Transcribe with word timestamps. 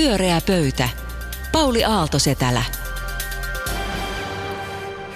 Pyöreä 0.00 0.40
pöytä. 0.46 0.88
Pauli 1.52 1.84
Aaltosetälä. 1.84 2.62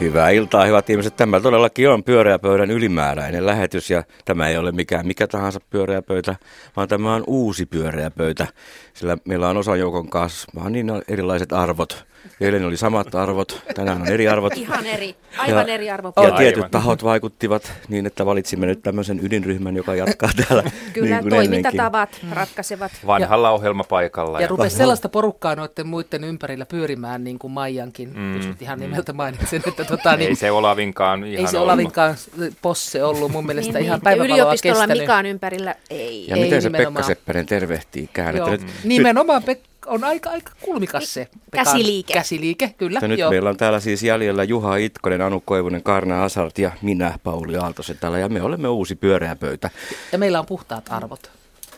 Hyvää 0.01 0.31
iltaa, 0.31 0.65
hyvät 0.65 0.91
ihmiset. 0.91 1.17
Tämä 1.17 1.41
todellakin 1.41 1.91
on 1.91 2.05
pyöreä 2.05 2.39
pöydän 2.39 2.71
ylimääräinen 2.71 3.47
lähetys 3.47 3.91
ja 3.91 4.03
tämä 4.25 4.49
ei 4.49 4.57
ole 4.57 4.73
mikään 4.73 5.07
mikä 5.07 5.27
tahansa 5.27 5.61
pyöreä 5.71 6.03
pöytä, 6.03 6.37
vaan 6.77 6.89
tämä 6.89 7.15
on 7.15 7.25
uusi 7.27 7.67
pyöreä 7.67 8.11
pöytä, 8.11 8.47
sillä 8.95 9.17
meillä 9.25 9.49
on 9.49 9.57
osa 9.57 9.77
joukon 9.77 10.11
kanssa 10.11 10.49
vaan 10.55 10.73
niin 10.73 10.93
erilaiset 11.09 11.53
arvot 11.53 12.07
Eilen 12.41 12.65
oli 12.65 12.77
samat 12.77 13.15
arvot, 13.15 13.63
tänään 13.75 14.03
on 14.03 14.09
eri 14.09 14.29
arvot. 14.29 14.57
Ihan 14.57 14.87
eri, 14.87 15.17
aivan 15.39 15.69
ja, 15.69 15.75
eri 15.75 15.91
arvo. 15.91 16.13
Ja 16.23 16.31
tietyt 16.31 16.57
aivan. 16.57 16.71
tahot 16.71 17.05
vaikuttivat 17.05 17.73
niin, 17.89 18.07
että 18.07 18.27
valitsimme 18.27 18.67
nyt 18.67 18.83
tämmöisen 18.83 19.21
ydinryhmän, 19.25 19.77
joka 19.77 19.95
jatkaa 19.95 20.31
täällä. 20.49 20.71
Kyllä, 20.93 21.21
niin 21.21 21.31
toimintatavat 21.31 22.11
ennenkin. 22.13 22.37
ratkaisevat. 22.37 22.93
Vanhalla 23.07 23.49
ja, 23.49 23.53
ohjelmapaikalla. 23.53 24.39
Ja, 24.39 24.43
ja 24.43 24.49
rupesi 24.49 24.77
sellaista 24.77 25.09
porukkaa 25.09 25.57
noiden 25.57 25.87
muiden 25.87 26.25
ympärillä 26.25 26.67
pyörimään, 26.67 27.25
niin 27.25 27.39
kuin 27.39 27.53
Maijankin, 27.53 28.13
mm, 28.17 28.37
jos 28.37 28.47
nyt 28.47 28.63
ihan 28.63 28.79
mm. 28.79 28.83
nimeltä 28.83 29.13
mainitsen. 29.13 29.63
Että 29.67 29.85
tota, 29.85 30.17
niin, 30.17 30.29
ei 30.29 30.35
se 30.37 30.51
Olavinkaan 30.51 31.25
ihan 31.25 31.47
Ei 31.47 31.51
se 31.51 31.59
Olavinkaan 31.59 32.15
posse 32.63 33.05
ollut 33.05 33.33
mun 33.33 33.47
mielestä 33.47 33.73
niin, 33.73 33.85
ihan 33.85 33.97
niin. 33.97 34.05
päivävaloa 34.05 34.37
Yliopistolla 34.37 34.87
Mikaan 34.87 35.27
ympärillä 35.27 35.75
ei. 35.91 36.27
Ja 36.29 36.37
ei 36.37 36.43
miten 36.43 36.63
se 36.63 36.69
nimenomaan. 36.69 36.95
Pekka 36.95 37.07
Seppänen 37.07 37.47
tervehtii 37.47 38.11
käännettä? 38.13 38.51
Nyt, 38.51 38.63
nimenomaan 38.85 39.43
Pekka 39.43 39.74
on 39.87 40.05
aika, 40.05 40.31
aika 40.31 40.53
kulmikas 40.63 41.15
se. 41.15 41.29
Pekan 41.51 41.65
käsiliike. 41.65 42.13
Käsiliike, 42.13 42.75
kyllä. 42.79 42.99
Ja 43.03 43.09
nyt 43.09 43.19
joo. 43.19 43.31
meillä 43.31 43.51
on 43.51 43.57
täällä 43.57 43.81
siis 43.81 44.03
jäljellä 44.03 44.45
Juha 44.45 44.77
Itkonen, 44.77 45.21
Anu 45.21 45.43
Koivunen, 45.47 45.83
Karna 45.83 46.25
Asart 46.25 46.59
ja 46.59 46.71
minä, 46.83 47.19
Pauli 47.23 47.57
Aaltosen 47.57 47.99
täällä. 48.01 48.19
Ja 48.19 48.29
me 48.29 48.43
olemme 48.43 48.69
uusi 48.69 48.95
pyöreä 48.95 49.37
pöytä. 49.37 49.71
Ja 50.13 50.19
meillä 50.19 50.41
on 50.41 50.47
puhtaat 50.47 50.85
arvot. 50.91 51.31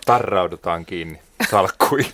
Tarraudutaan 0.07 0.87
kiinni 0.87 1.19
salkkui. 1.51 2.07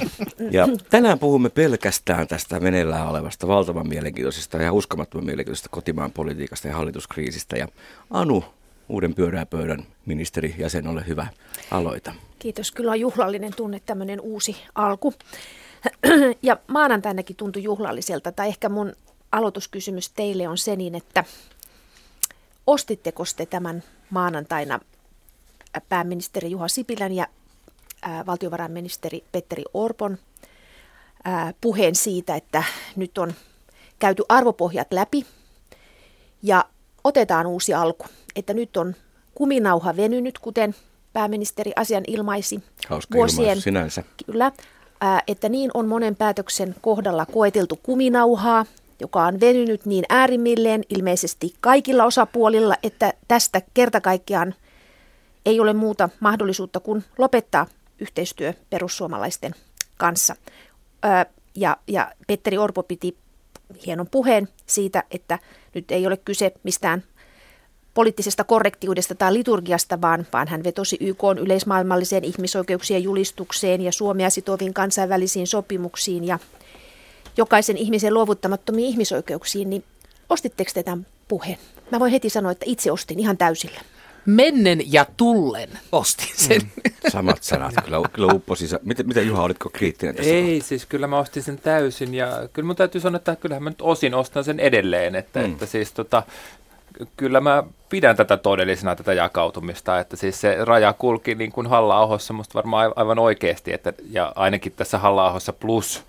ja 0.50 0.68
tänään 0.90 1.18
puhumme 1.18 1.48
pelkästään 1.48 2.28
tästä 2.28 2.60
meneillään 2.60 3.08
olevasta 3.08 3.48
valtavan 3.48 3.88
mielenkiintoisesta 3.88 4.56
ja 4.56 4.72
uskomattoman 4.72 5.24
mielenkiintoisesta 5.24 5.68
kotimaan 5.68 6.12
politiikasta 6.12 6.68
ja 6.68 6.76
hallituskriisistä. 6.76 7.56
Ja 7.56 7.68
Anu, 8.10 8.44
uuden 8.88 9.14
pyöreä 9.14 9.46
pöydän 9.46 9.86
ministeri 10.06 10.54
jäsen, 10.58 10.88
ole 10.88 11.04
hyvä, 11.06 11.26
aloita. 11.70 12.12
Kiitos. 12.38 12.72
Kyllä 12.72 12.90
on 12.90 13.00
juhlallinen 13.00 13.54
tunne, 13.56 13.80
tämmöinen 13.86 14.20
uusi 14.20 14.56
alku. 14.74 15.14
Ja 16.42 16.56
maanantainakin 16.66 17.36
tuntui 17.36 17.62
juhlalliselta, 17.62 18.32
tai 18.32 18.48
ehkä 18.48 18.68
mun 18.68 18.92
aloituskysymys 19.32 20.10
teille 20.10 20.48
on 20.48 20.58
se 20.58 20.76
niin, 20.76 20.94
että 20.94 21.24
ostitteko 22.66 23.24
te 23.36 23.46
tämän 23.46 23.82
maanantaina 24.10 24.80
pääministeri 25.88 26.50
Juha 26.50 26.68
Sipilän 26.68 27.12
ja 27.12 27.26
valtiovarainministeri 28.26 29.24
Petteri 29.32 29.64
Orpon 29.74 30.18
puheen 31.60 31.94
siitä, 31.94 32.36
että 32.36 32.64
nyt 32.96 33.18
on 33.18 33.34
käyty 33.98 34.22
arvopohjat 34.28 34.92
läpi 34.92 35.26
ja 36.42 36.64
otetaan 37.04 37.46
uusi 37.46 37.74
alku, 37.74 38.06
että 38.36 38.54
nyt 38.54 38.76
on 38.76 38.94
kuminauha 39.34 39.96
venynyt, 39.96 40.38
kuten 40.38 40.74
pääministeri 41.16 41.72
asian 41.76 42.02
ilmaisi 42.06 42.62
Hauska 42.88 43.14
vuosien, 43.14 43.60
sinänsä. 43.60 44.02
Kyllä, 44.26 44.52
että 45.26 45.48
niin 45.48 45.70
on 45.74 45.88
monen 45.88 46.16
päätöksen 46.16 46.74
kohdalla 46.80 47.26
koeteltu 47.26 47.78
kuminauhaa, 47.82 48.66
joka 49.00 49.24
on 49.24 49.40
venynyt 49.40 49.86
niin 49.86 50.04
äärimmilleen 50.08 50.82
ilmeisesti 50.88 51.54
kaikilla 51.60 52.04
osapuolilla, 52.04 52.76
että 52.82 53.14
tästä 53.28 53.62
kerta 53.74 54.00
kaikkiaan 54.00 54.54
ei 55.46 55.60
ole 55.60 55.72
muuta 55.72 56.08
mahdollisuutta 56.20 56.80
kuin 56.80 57.04
lopettaa 57.18 57.66
yhteistyö 57.98 58.52
perussuomalaisten 58.70 59.54
kanssa. 59.96 60.36
Ja, 61.54 61.76
ja 61.86 62.12
Petteri 62.26 62.58
Orpo 62.58 62.82
piti 62.82 63.16
hienon 63.86 64.08
puheen 64.10 64.48
siitä, 64.66 65.04
että 65.10 65.38
nyt 65.74 65.90
ei 65.90 66.06
ole 66.06 66.16
kyse 66.16 66.52
mistään 66.62 67.02
poliittisesta 67.96 68.44
korrektiudesta 68.44 69.14
tai 69.14 69.34
liturgiasta, 69.34 70.00
vaan, 70.00 70.26
vaan 70.32 70.48
hän 70.48 70.64
vetosi 70.64 70.96
YK 71.00 71.22
yleismaailmalliseen 71.40 72.24
ihmisoikeuksien 72.24 73.02
julistukseen 73.02 73.80
ja 73.80 73.92
Suomea 73.92 74.30
sitoviin 74.30 74.74
kansainvälisiin 74.74 75.46
sopimuksiin 75.46 76.24
ja 76.24 76.38
jokaisen 77.36 77.76
ihmisen 77.76 78.14
luovuttamattomiin 78.14 78.88
ihmisoikeuksiin, 78.88 79.70
niin 79.70 79.84
ostitteko 80.28 80.70
te 80.74 80.82
tämän 80.82 81.06
puheen? 81.28 81.58
Mä 81.92 82.00
voin 82.00 82.12
heti 82.12 82.30
sanoa, 82.30 82.52
että 82.52 82.64
itse 82.68 82.92
ostin 82.92 83.18
ihan 83.18 83.36
täysillä. 83.36 83.80
Mennen 84.26 84.92
ja 84.92 85.06
tullen 85.16 85.68
ostin 85.92 86.28
sen. 86.34 86.60
Mm, 86.62 86.92
samat 87.12 87.42
sanat, 87.42 87.74
kyllä, 87.84 88.08
kyllä 88.12 88.32
upposi. 88.32 88.66
Mitä, 88.82 89.02
mitä 89.02 89.20
Juha, 89.20 89.42
olitko 89.42 89.70
kriittinen 89.72 90.14
tässä? 90.14 90.30
Ei, 90.30 90.54
kohta? 90.54 90.68
siis 90.68 90.86
kyllä 90.86 91.06
mä 91.06 91.18
ostin 91.18 91.42
sen 91.42 91.58
täysin 91.58 92.14
ja 92.14 92.48
kyllä 92.52 92.66
mun 92.66 92.76
täytyy 92.76 93.00
sanoa, 93.00 93.16
että 93.16 93.36
kyllähän 93.36 93.62
mä 93.62 93.70
nyt 93.70 93.82
osin 93.82 94.14
ostan 94.14 94.44
sen 94.44 94.60
edelleen. 94.60 95.14
Että, 95.14 95.40
mm. 95.40 95.52
että 95.52 95.66
siis 95.66 95.92
tota, 95.92 96.22
kyllä 97.16 97.40
mä 97.40 97.62
pidän 97.88 98.16
tätä 98.16 98.36
todellisena 98.36 98.96
tätä 98.96 99.12
jakautumista, 99.12 100.00
että 100.00 100.16
siis 100.16 100.40
se 100.40 100.56
raja 100.64 100.92
kulki 100.92 101.34
niin 101.34 101.52
kuin 101.52 101.66
halla 101.66 102.18
musta 102.32 102.54
varmaan 102.54 102.92
aivan 102.96 103.18
oikeasti, 103.18 103.72
että, 103.72 103.92
ja 104.10 104.32
ainakin 104.34 104.72
tässä 104.76 104.98
halla 104.98 105.38
plus 105.60 106.04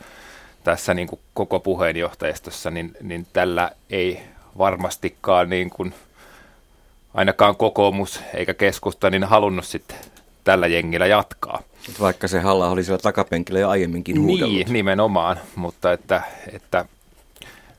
tässä 0.64 0.94
niin 0.94 1.08
kuin 1.08 1.20
koko 1.34 1.60
puheenjohtajistossa, 1.60 2.72
niin, 2.72 2.92
niin 3.02 3.28
tällä 3.34 3.72
ei 3.90 4.22
varmastikaan 4.58 5.50
niin 5.50 5.70
kuin, 5.70 5.94
ainakaan 7.14 7.56
kokoomus 7.56 8.22
eikä 8.34 8.54
keskusta 8.54 9.10
niin 9.10 9.24
halunnut 9.24 9.66
sitten 9.66 9.98
tällä 10.44 10.68
jengillä 10.68 11.08
jatkaa. 11.08 11.62
Vaikka 12.00 12.28
se 12.28 12.40
halla 12.40 12.70
oli 12.70 12.84
siellä 12.84 13.02
takapenkillä 13.02 13.60
jo 13.60 13.70
aiemminkin 13.70 14.22
huudellut. 14.22 14.56
Niin, 14.56 14.74
nimenomaan, 14.74 15.40
mutta 15.56 15.94
että, 15.94 16.22
että 16.54 16.86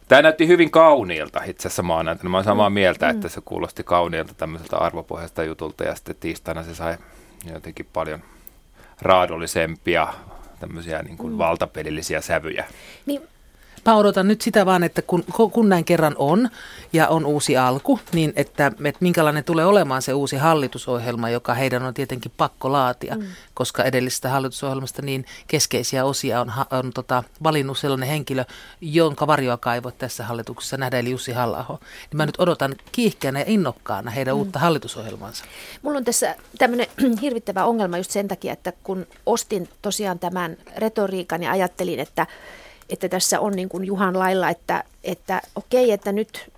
Tämä 0.08 0.22
näytti 0.22 0.46
hyvin 0.46 0.70
kauniilta 0.70 1.42
itse 1.44 1.68
asiassa 1.68 1.82
maanantaina. 1.82 2.30
Mä 2.30 2.36
olen 2.36 2.44
samaa 2.44 2.70
mm. 2.70 2.74
mieltä, 2.74 3.06
mm. 3.06 3.10
että 3.10 3.28
se 3.28 3.40
kuulosti 3.44 3.84
kauniilta 3.84 4.34
tämmöiseltä 4.34 4.76
arvopohjaista 4.76 5.44
jutulta 5.44 5.84
ja 5.84 5.94
sitten 5.94 6.16
tiistaina 6.20 6.62
se 6.62 6.74
sai 6.74 6.98
jotenkin 7.52 7.86
paljon 7.92 8.22
raadollisempia 9.02 10.08
tämmöisiä 10.60 11.02
niin 11.02 11.16
kuin 11.16 11.32
mm. 11.32 11.38
valtapelillisiä 11.38 12.20
sävyjä. 12.20 12.64
Niin 13.06 13.22
Mä 13.86 13.96
odotan 13.96 14.28
nyt 14.28 14.40
sitä 14.40 14.66
vaan, 14.66 14.84
että 14.84 15.02
kun, 15.02 15.24
kun 15.52 15.68
näin 15.68 15.84
kerran 15.84 16.14
on 16.18 16.48
ja 16.92 17.08
on 17.08 17.26
uusi 17.26 17.56
alku, 17.56 18.00
niin 18.12 18.32
että, 18.36 18.66
että 18.66 18.98
minkälainen 19.00 19.44
tulee 19.44 19.64
olemaan 19.64 20.02
se 20.02 20.12
uusi 20.12 20.36
hallitusohjelma, 20.36 21.30
joka 21.30 21.54
heidän 21.54 21.82
on 21.82 21.94
tietenkin 21.94 22.32
pakko 22.36 22.72
laatia, 22.72 23.14
mm. 23.14 23.24
koska 23.54 23.84
edellisestä 23.84 24.28
hallitusohjelmasta 24.28 25.02
niin 25.02 25.24
keskeisiä 25.46 26.04
osia 26.04 26.40
on, 26.40 26.52
on 26.70 26.92
tota, 26.92 27.24
valinnut 27.42 27.78
sellainen 27.78 28.08
henkilö, 28.08 28.44
jonka 28.80 29.26
varjoa 29.26 29.56
kaivot 29.56 29.98
tässä 29.98 30.24
hallituksessa 30.24 30.76
nähdä, 30.76 30.98
eli 30.98 31.10
Jussi 31.10 31.32
halla 31.32 31.66
Niin 31.68 32.16
mä 32.16 32.26
nyt 32.26 32.40
odotan 32.40 32.76
kiihkeänä 32.92 33.38
ja 33.38 33.44
innokkaana 33.48 34.10
heidän 34.10 34.34
mm. 34.34 34.38
uutta 34.38 34.58
hallitusohjelmansa. 34.58 35.44
Mulla 35.82 35.98
on 35.98 36.04
tässä 36.04 36.36
tämmöinen 36.58 36.86
hirvittävä 37.22 37.64
ongelma 37.64 37.96
just 37.96 38.10
sen 38.10 38.28
takia, 38.28 38.52
että 38.52 38.72
kun 38.82 39.06
ostin 39.26 39.68
tosiaan 39.82 40.18
tämän 40.18 40.56
retoriikan 40.76 41.42
ja 41.42 41.50
ajattelin, 41.50 42.00
että 42.00 42.26
että 42.90 43.08
tässä 43.08 43.40
on 43.40 43.52
niin 43.52 43.68
kuin 43.68 43.84
Juhan 43.84 44.18
lailla, 44.18 44.50
että, 44.50 44.84
että 45.04 45.42
okei, 45.54 45.92
että 45.92 46.12
nyt 46.12 46.50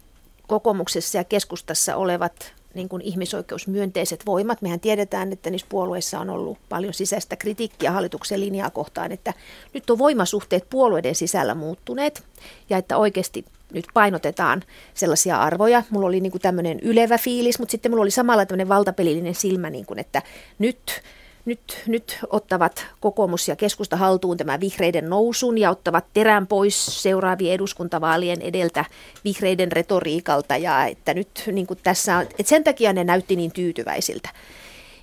kokoomuksessa 0.46 1.18
ja 1.18 1.24
keskustassa 1.24 1.96
olevat 1.96 2.52
niin 2.74 2.88
kuin 2.88 3.02
ihmisoikeusmyönteiset 3.02 4.26
voimat. 4.26 4.62
Mehän 4.62 4.80
tiedetään, 4.80 5.32
että 5.32 5.50
niissä 5.50 5.66
puolueissa 5.70 6.20
on 6.20 6.30
ollut 6.30 6.58
paljon 6.68 6.94
sisäistä 6.94 7.36
kritiikkiä 7.36 7.90
hallituksen 7.90 8.40
linjaa 8.40 8.70
kohtaan, 8.70 9.12
että 9.12 9.34
nyt 9.74 9.90
on 9.90 9.98
voimasuhteet 9.98 10.70
puolueiden 10.70 11.14
sisällä 11.14 11.54
muuttuneet 11.54 12.22
ja 12.70 12.78
että 12.78 12.96
oikeasti 12.96 13.44
nyt 13.72 13.84
painotetaan 13.94 14.62
sellaisia 14.94 15.36
arvoja. 15.36 15.82
Mulla 15.90 16.06
oli 16.06 16.20
niin 16.20 16.30
kuin 16.30 16.42
tämmöinen 16.42 16.80
ylevä 16.80 17.18
fiilis, 17.18 17.58
mutta 17.58 17.70
sitten 17.70 17.92
mulla 17.92 18.02
oli 18.02 18.10
samalla 18.10 18.46
tämmöinen 18.46 18.68
valtapelillinen 18.68 19.34
silmä, 19.34 19.70
niin 19.70 19.86
kuin, 19.86 19.98
että 19.98 20.22
nyt 20.58 21.02
nyt, 21.44 21.82
nyt 21.86 22.18
ottavat 22.30 22.86
kokoomus 23.00 23.48
ja 23.48 23.56
keskusta 23.56 23.96
haltuun 23.96 24.36
tämä 24.36 24.60
vihreiden 24.60 25.10
nousun 25.10 25.58
ja 25.58 25.70
ottavat 25.70 26.04
terän 26.14 26.46
pois 26.46 27.02
seuraavien 27.02 27.54
eduskuntavaalien 27.54 28.42
edeltä 28.42 28.84
vihreiden 29.24 29.72
retoriikalta 29.72 30.56
ja 30.56 30.86
että 30.86 31.14
nyt 31.14 31.28
niin 31.52 31.66
kuin 31.66 31.78
tässä 31.82 32.16
on, 32.16 32.22
että 32.22 32.42
sen 32.42 32.64
takia 32.64 32.92
ne 32.92 33.04
näytti 33.04 33.36
niin 33.36 33.52
tyytyväisiltä. 33.52 34.28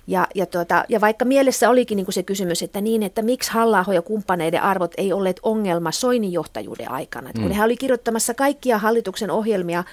Ja, 0.06 0.26
ja, 0.34 0.46
tuota, 0.46 0.84
ja 0.88 1.00
vaikka 1.00 1.24
mielessä 1.24 1.70
olikin 1.70 1.96
niin 1.96 2.06
kuin 2.06 2.14
se 2.14 2.22
kysymys, 2.22 2.62
että 2.62 2.80
niin, 2.80 3.02
että 3.02 3.22
miksi 3.22 3.52
halla 3.52 3.84
ja 3.94 4.02
kumppaneiden 4.02 4.62
arvot 4.62 4.94
ei 4.96 5.12
olleet 5.12 5.40
ongelma 5.42 5.92
Soinin 5.92 6.32
johtajuuden 6.32 6.90
aikana. 6.90 7.30
Että 7.30 7.42
kun 7.42 7.50
mm. 7.50 7.56
hän 7.56 7.64
oli 7.64 7.76
kirjoittamassa 7.76 8.34
kaikkia 8.34 8.78
hallituksen 8.78 9.30
ohjelmia 9.30 9.84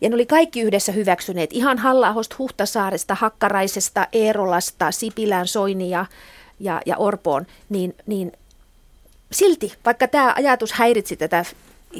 ja 0.00 0.08
ne 0.08 0.14
oli 0.14 0.26
kaikki 0.26 0.60
yhdessä 0.60 0.92
hyväksyneet, 0.92 1.52
ihan 1.52 1.78
halla 1.78 2.14
Huhtasaaresta, 2.38 3.14
Hakkaraisesta, 3.14 4.06
Eerolasta, 4.12 4.90
Sipilään, 4.90 5.46
Soini 5.46 5.90
ja, 5.90 6.06
ja, 6.60 6.82
ja 6.86 6.96
Orpoon, 6.96 7.46
niin, 7.68 7.94
niin 8.06 8.32
silti, 9.32 9.72
vaikka 9.84 10.08
tämä 10.08 10.34
ajatus 10.36 10.72
häiritsi 10.72 11.16
tätä 11.16 11.44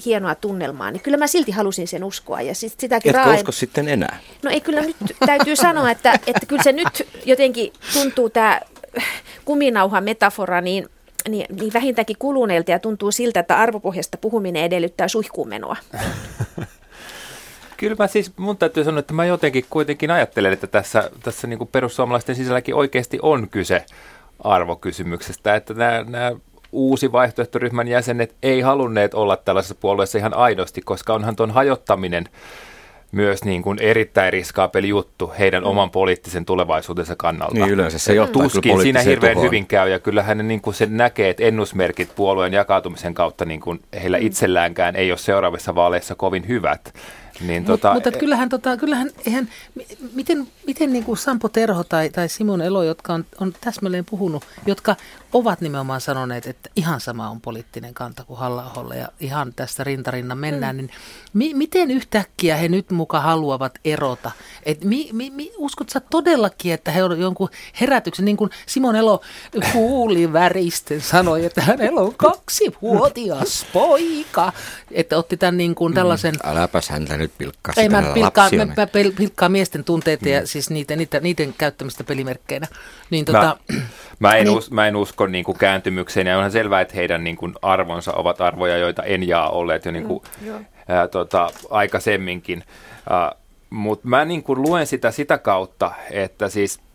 hienoa 0.04 0.34
tunnelmaa, 0.34 0.90
niin 0.90 1.02
kyllä 1.02 1.16
mä 1.16 1.26
silti 1.26 1.52
halusin 1.52 1.88
sen 1.88 2.04
uskoa. 2.04 2.40
Ja 2.40 2.54
sit 2.54 2.80
sitäkin 2.80 3.16
Etkö 3.16 3.34
usko 3.34 3.52
sitten 3.52 3.88
enää? 3.88 4.18
No 4.42 4.50
ei 4.50 4.60
kyllä 4.60 4.80
nyt, 4.80 4.96
täytyy 5.26 5.56
sanoa, 5.56 5.90
että, 5.90 6.12
että 6.26 6.46
kyllä 6.46 6.62
se 6.62 6.72
nyt 6.72 7.08
jotenkin 7.24 7.72
tuntuu 7.92 8.30
tämä 8.30 8.60
kuminauha 9.44 10.00
metafora, 10.00 10.60
niin 10.60 10.88
niin, 11.28 11.46
niin 11.60 11.72
vähintäänkin 11.72 12.16
kuluneilta 12.18 12.70
ja 12.70 12.78
tuntuu 12.78 13.12
siltä, 13.12 13.40
että 13.40 13.58
arvopohjasta 13.58 14.18
puhuminen 14.18 14.64
edellyttää 14.64 15.08
suihkuumenoa. 15.08 15.76
Kyllä 17.80 17.96
mä 17.98 18.06
siis, 18.06 18.32
mun 18.36 18.56
täytyy 18.56 18.84
sanoa, 18.84 18.98
että 18.98 19.14
mä 19.14 19.24
jotenkin 19.24 19.64
kuitenkin 19.70 20.10
ajattelen, 20.10 20.52
että 20.52 20.66
tässä, 20.66 21.10
tässä 21.22 21.46
niin 21.46 21.58
kuin 21.58 21.68
perussuomalaisten 21.72 22.34
sisälläkin 22.34 22.74
oikeasti 22.74 23.18
on 23.22 23.48
kyse 23.48 23.84
arvokysymyksestä, 24.44 25.54
että 25.54 25.74
nämä, 25.74 26.04
nämä 26.08 26.32
uusi 26.72 27.12
vaihtoehtoryhmän 27.12 27.88
jäsenet 27.88 28.34
ei 28.42 28.60
halunneet 28.60 29.14
olla 29.14 29.36
tällaisessa 29.36 29.74
puolueessa 29.74 30.18
ihan 30.18 30.36
aidosti, 30.36 30.80
koska 30.80 31.14
onhan 31.14 31.36
tuon 31.36 31.50
hajottaminen 31.50 32.28
myös 33.12 33.44
niin 33.44 33.62
kuin 33.62 33.78
erittäin 33.78 34.32
riskaapeli 34.32 34.88
juttu 34.88 35.32
heidän 35.38 35.62
mm. 35.62 35.68
oman 35.68 35.90
poliittisen 35.90 36.44
tulevaisuutensa 36.44 37.16
kannalta. 37.16 37.54
Niin 37.54 37.68
yleensä 37.68 37.98
se 37.98 38.14
johtaa 38.14 38.42
Tuskin 38.42 38.80
siinä 38.80 39.00
hirveän 39.00 39.32
tuhoon. 39.32 39.46
hyvin 39.46 39.66
käy 39.66 39.90
ja 39.90 39.98
kyllähän 39.98 40.38
ne 40.38 40.42
niin 40.42 40.60
kuin 40.60 40.74
sen 40.74 40.96
näkee, 40.96 41.30
että 41.30 41.44
ennusmerkit 41.44 42.14
puolueen 42.16 42.52
jakautumisen 42.52 43.14
kautta 43.14 43.44
niin 43.44 43.60
kuin 43.60 43.80
heillä 44.02 44.18
mm. 44.18 44.26
itselläänkään 44.26 44.96
ei 44.96 45.12
ole 45.12 45.18
seuraavissa 45.18 45.74
vaaleissa 45.74 46.14
kovin 46.14 46.48
hyvät. 46.48 46.94
Niin, 47.40 47.62
Mut, 47.62 47.66
tota, 47.66 47.94
mutta 47.94 48.12
kyllähän, 48.12 48.48
tota, 48.48 48.76
kyllähän 48.76 49.10
eihän, 49.26 49.48
miten, 50.12 50.48
miten 50.66 50.92
niin 50.92 51.04
kuin 51.04 51.18
Sampo 51.18 51.48
Terho 51.48 51.84
tai, 51.84 52.10
tai 52.10 52.28
Simon 52.28 52.62
Elo, 52.62 52.82
jotka 52.82 53.14
on, 53.14 53.24
on 53.40 53.52
täsmälleen 53.60 54.04
puhunut, 54.04 54.44
jotka 54.66 54.96
ovat 55.32 55.60
nimenomaan 55.60 56.00
sanoneet, 56.00 56.46
että 56.46 56.70
ihan 56.76 57.00
sama 57.00 57.30
on 57.30 57.40
poliittinen 57.40 57.94
kanta 57.94 58.24
kuin 58.24 58.38
halla 58.38 58.94
ja 58.94 59.08
ihan 59.20 59.54
tästä 59.54 59.84
rintarinnan 59.84 60.38
mennään, 60.38 60.76
mm. 60.76 60.80
niin 60.82 60.90
mi, 61.32 61.54
miten 61.54 61.90
yhtäkkiä 61.90 62.56
he 62.56 62.68
nyt 62.68 62.90
muka 62.90 63.20
haluavat 63.20 63.78
erota? 63.84 64.30
Et 64.62 64.84
mi, 64.84 65.08
mi, 65.12 65.30
mi, 65.30 65.52
uskot 65.56 65.88
sä 65.90 66.00
todellakin, 66.00 66.72
että 66.72 66.90
he 66.90 67.04
on 67.04 67.20
jonkun 67.20 67.48
herätyksen, 67.80 68.24
niin 68.24 68.36
kuin 68.36 68.50
Simon 68.66 68.96
Elo 68.96 69.20
kuuli 69.72 70.32
väristen 70.32 71.00
sanoi, 71.00 71.44
että 71.44 71.62
hänellä 71.62 72.00
on 72.00 72.14
kaksi 72.14 72.72
vuotias 72.82 73.66
poika, 73.72 74.52
että 74.90 75.16
otti 75.18 75.36
tämän 75.36 75.56
niin 75.56 75.74
kuin 75.74 75.94
tällaisen... 75.94 76.34
Mm, 76.34 76.50
äläpäs 76.50 76.88
häntä 76.88 77.16
nyt 77.16 77.29
pilkkaa 77.38 77.74
Ei, 77.76 77.88
mä 77.88 78.02
pilkkaan, 78.14 78.50
mä, 78.56 78.66
mä 78.76 78.86
pilkkaan 79.16 79.52
miesten 79.52 79.84
tunteita 79.84 80.24
mm. 80.24 80.32
ja 80.32 80.46
siis 80.46 80.70
niitä, 80.70 80.96
niitä, 80.96 81.20
niiden 81.20 81.54
käyttämistä 81.58 82.04
pelimerkkeinä. 82.04 82.66
Niin, 83.10 83.24
tota, 83.24 83.56
mä, 83.70 83.80
mä, 84.18 84.36
en 84.36 84.44
niin, 84.44 84.58
us, 84.58 84.70
mä 84.70 84.86
en 84.86 84.96
usko 84.96 85.26
niin 85.26 85.44
kuin 85.44 85.58
kääntymykseen 85.58 86.26
ja 86.26 86.36
onhan 86.36 86.52
selvää, 86.52 86.80
että 86.80 86.94
heidän 86.94 87.24
niin 87.24 87.36
kuin 87.36 87.54
arvonsa 87.62 88.12
ovat 88.12 88.40
arvoja, 88.40 88.76
joita 88.76 89.02
en 89.02 89.28
jaa 89.28 89.50
olleet 89.50 89.84
jo 89.84 89.92
niin 89.92 90.06
kuin, 90.06 90.22
mm, 90.40 90.64
ää, 90.88 91.08
tota, 91.08 91.50
aikaisemminkin. 91.70 92.64
Mutta 93.70 94.08
mä 94.08 94.24
niin 94.24 94.42
kuin 94.42 94.62
luen 94.62 94.86
sitä 94.86 95.10
sitä 95.10 95.38
kautta, 95.38 95.92
että 96.10 96.48
siis– 96.48 96.80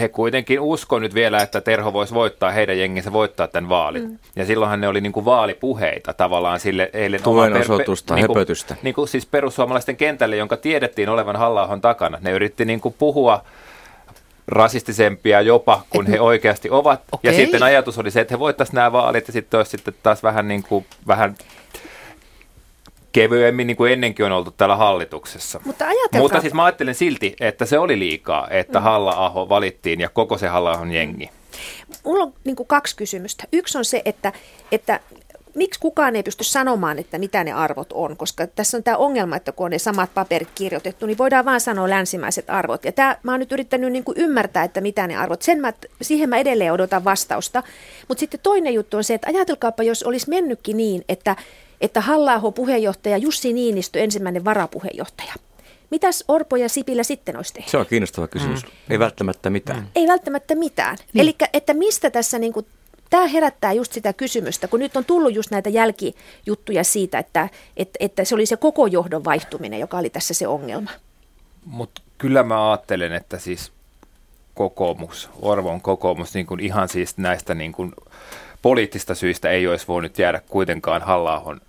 he 0.00 0.08
kuitenkin 0.08 0.60
uskon 0.60 1.02
nyt 1.02 1.14
vielä, 1.14 1.42
että 1.42 1.60
Terho 1.60 1.92
voisi 1.92 2.14
voittaa, 2.14 2.50
heidän 2.50 2.78
jenginsä 2.78 3.12
voittaa 3.12 3.48
tämän 3.48 3.68
vaalin. 3.68 4.10
Mm. 4.10 4.18
Ja 4.36 4.46
silloinhan 4.46 4.80
ne 4.80 4.88
oli 4.88 5.00
niin 5.00 5.12
kuin 5.12 5.24
vaalipuheita 5.24 6.14
tavallaan 6.14 6.60
sille 6.60 6.90
eilen 6.92 7.22
Tuen 7.22 7.56
osoitusta, 7.56 8.14
per, 8.14 8.16
niin 8.16 8.26
kuin, 8.26 8.38
höpötystä. 8.38 8.76
Niin 8.82 8.94
kuin 8.94 9.08
siis 9.08 9.26
perussuomalaisten 9.26 9.96
kentälle, 9.96 10.36
jonka 10.36 10.56
tiedettiin 10.56 11.08
olevan 11.08 11.36
halla 11.36 11.78
takana. 11.82 12.18
Ne 12.20 12.30
yritti 12.30 12.64
niin 12.64 12.80
kuin 12.80 12.94
puhua 12.98 13.44
rasistisempia 14.48 15.40
jopa 15.40 15.82
kuin 15.90 16.06
Et, 16.06 16.12
he 16.12 16.20
oikeasti 16.20 16.70
ovat. 16.70 17.00
Okay. 17.12 17.30
Ja 17.30 17.36
sitten 17.36 17.62
ajatus 17.62 17.98
oli 17.98 18.10
se, 18.10 18.20
että 18.20 18.34
he 18.34 18.38
voittaisivat 18.38 18.74
nämä 18.74 18.92
vaalit 18.92 19.26
ja 19.26 19.32
sitten 19.32 19.58
olisi 19.58 19.70
sitten 19.70 19.94
taas 20.02 20.22
vähän, 20.22 20.48
niin 20.48 20.62
kuin, 20.62 20.86
vähän 21.06 21.34
kevyemmin 23.12 23.66
niin 23.66 23.76
kuin 23.76 23.92
ennenkin 23.92 24.26
on 24.26 24.32
oltu 24.32 24.50
täällä 24.50 24.76
hallituksessa. 24.76 25.60
Mutta. 25.64 25.84
Mutta 26.18 26.40
siis 26.40 26.54
mä 26.54 26.64
ajattelen 26.64 26.94
silti, 26.94 27.36
että 27.40 27.66
se 27.66 27.78
oli 27.78 27.98
liikaa, 27.98 28.48
että 28.50 28.78
mm. 28.78 28.82
Halla-aho 28.82 29.48
valittiin 29.48 30.00
ja 30.00 30.08
koko 30.08 30.38
se 30.38 30.48
Halla-ahon 30.48 30.92
jengi. 30.92 31.30
Mulla 32.04 32.24
on 32.24 32.34
niin 32.44 32.56
kuin 32.56 32.66
kaksi 32.66 32.96
kysymystä. 32.96 33.44
Yksi 33.52 33.78
on 33.78 33.84
se, 33.84 34.02
että, 34.04 34.32
että 34.72 35.00
miksi 35.54 35.80
kukaan 35.80 36.16
ei 36.16 36.22
pysty 36.22 36.44
sanomaan, 36.44 36.98
että 36.98 37.18
mitä 37.18 37.44
ne 37.44 37.52
arvot 37.52 37.92
on, 37.92 38.16
koska 38.16 38.46
tässä 38.46 38.76
on 38.76 38.82
tämä 38.82 38.96
ongelma, 38.96 39.36
että 39.36 39.52
kun 39.52 39.64
on 39.64 39.70
ne 39.70 39.78
samat 39.78 40.10
paperit 40.14 40.48
kirjoitettu, 40.54 41.06
niin 41.06 41.18
voidaan 41.18 41.44
vaan 41.44 41.60
sanoa 41.60 41.90
länsimäiset 41.90 42.50
arvot. 42.50 42.84
Ja 42.84 42.92
tämä, 42.92 43.16
mä 43.22 43.30
oon 43.32 43.40
nyt 43.40 43.52
yrittänyt 43.52 43.92
niin 43.92 44.04
kuin 44.04 44.18
ymmärtää, 44.18 44.64
että 44.64 44.80
mitä 44.80 45.06
ne 45.06 45.16
arvot, 45.16 45.42
Sen 45.42 45.60
mä, 45.60 45.72
siihen 46.02 46.28
mä 46.28 46.36
edelleen 46.36 46.72
odotan 46.72 47.04
vastausta. 47.04 47.62
Mutta 48.08 48.20
sitten 48.20 48.40
toinen 48.42 48.74
juttu 48.74 48.96
on 48.96 49.04
se, 49.04 49.14
että 49.14 49.28
ajatelkaapa, 49.28 49.82
jos 49.82 50.02
olisi 50.02 50.30
mennytkin 50.30 50.76
niin, 50.76 51.04
että 51.08 51.36
että 51.80 52.00
halla 52.00 52.52
puheenjohtaja 52.52 53.16
Jussi 53.16 53.52
Niinistö 53.52 54.00
ensimmäinen 54.00 54.44
varapuheenjohtaja. 54.44 55.32
Mitäs 55.90 56.24
Orpo 56.28 56.56
ja 56.56 56.68
Sipilä 56.68 57.02
sitten 57.02 57.36
olisi 57.36 57.54
tehnyt? 57.54 57.70
Se 57.70 57.78
on 57.78 57.86
kiinnostava 57.86 58.28
kysymys. 58.28 58.64
Mm. 58.64 58.70
Ei 58.90 58.98
välttämättä 58.98 59.50
mitään. 59.50 59.78
Mm. 59.78 59.86
Ei 59.94 60.08
välttämättä 60.08 60.54
mitään. 60.54 60.96
Niin. 61.12 61.22
Eli 61.22 61.36
että 61.52 61.74
mistä 61.74 62.10
tässä 62.10 62.38
niin 62.38 62.52
kuin, 62.52 62.66
tämä 63.10 63.26
herättää 63.26 63.72
just 63.72 63.92
sitä 63.92 64.12
kysymystä, 64.12 64.68
kun 64.68 64.80
nyt 64.80 64.96
on 64.96 65.04
tullut 65.04 65.34
just 65.34 65.50
näitä 65.50 65.70
jälkijuttuja 65.70 66.84
siitä, 66.84 67.18
että, 67.18 67.48
että, 67.76 67.96
että 68.00 68.24
se 68.24 68.34
oli 68.34 68.46
se 68.46 68.56
koko 68.56 68.86
johdon 68.86 69.24
vaihtuminen, 69.24 69.80
joka 69.80 69.98
oli 69.98 70.10
tässä 70.10 70.34
se 70.34 70.48
ongelma. 70.48 70.90
Mutta 71.64 72.02
kyllä 72.18 72.42
mä 72.42 72.70
ajattelen, 72.70 73.12
että 73.12 73.38
siis 73.38 73.72
kokoomus, 74.54 75.30
Orvon 75.42 75.80
kokoomus, 75.80 76.34
niin 76.34 76.46
kuin 76.46 76.60
ihan 76.60 76.88
siis 76.88 77.18
näistä 77.18 77.54
niin 77.54 77.72
kuin 77.72 77.92
poliittista 78.62 79.14
syistä 79.14 79.50
ei 79.50 79.66
olisi 79.66 79.88
voinut 79.88 80.18
jäädä 80.18 80.42
kuitenkaan 80.48 81.02
halla 81.02 81.60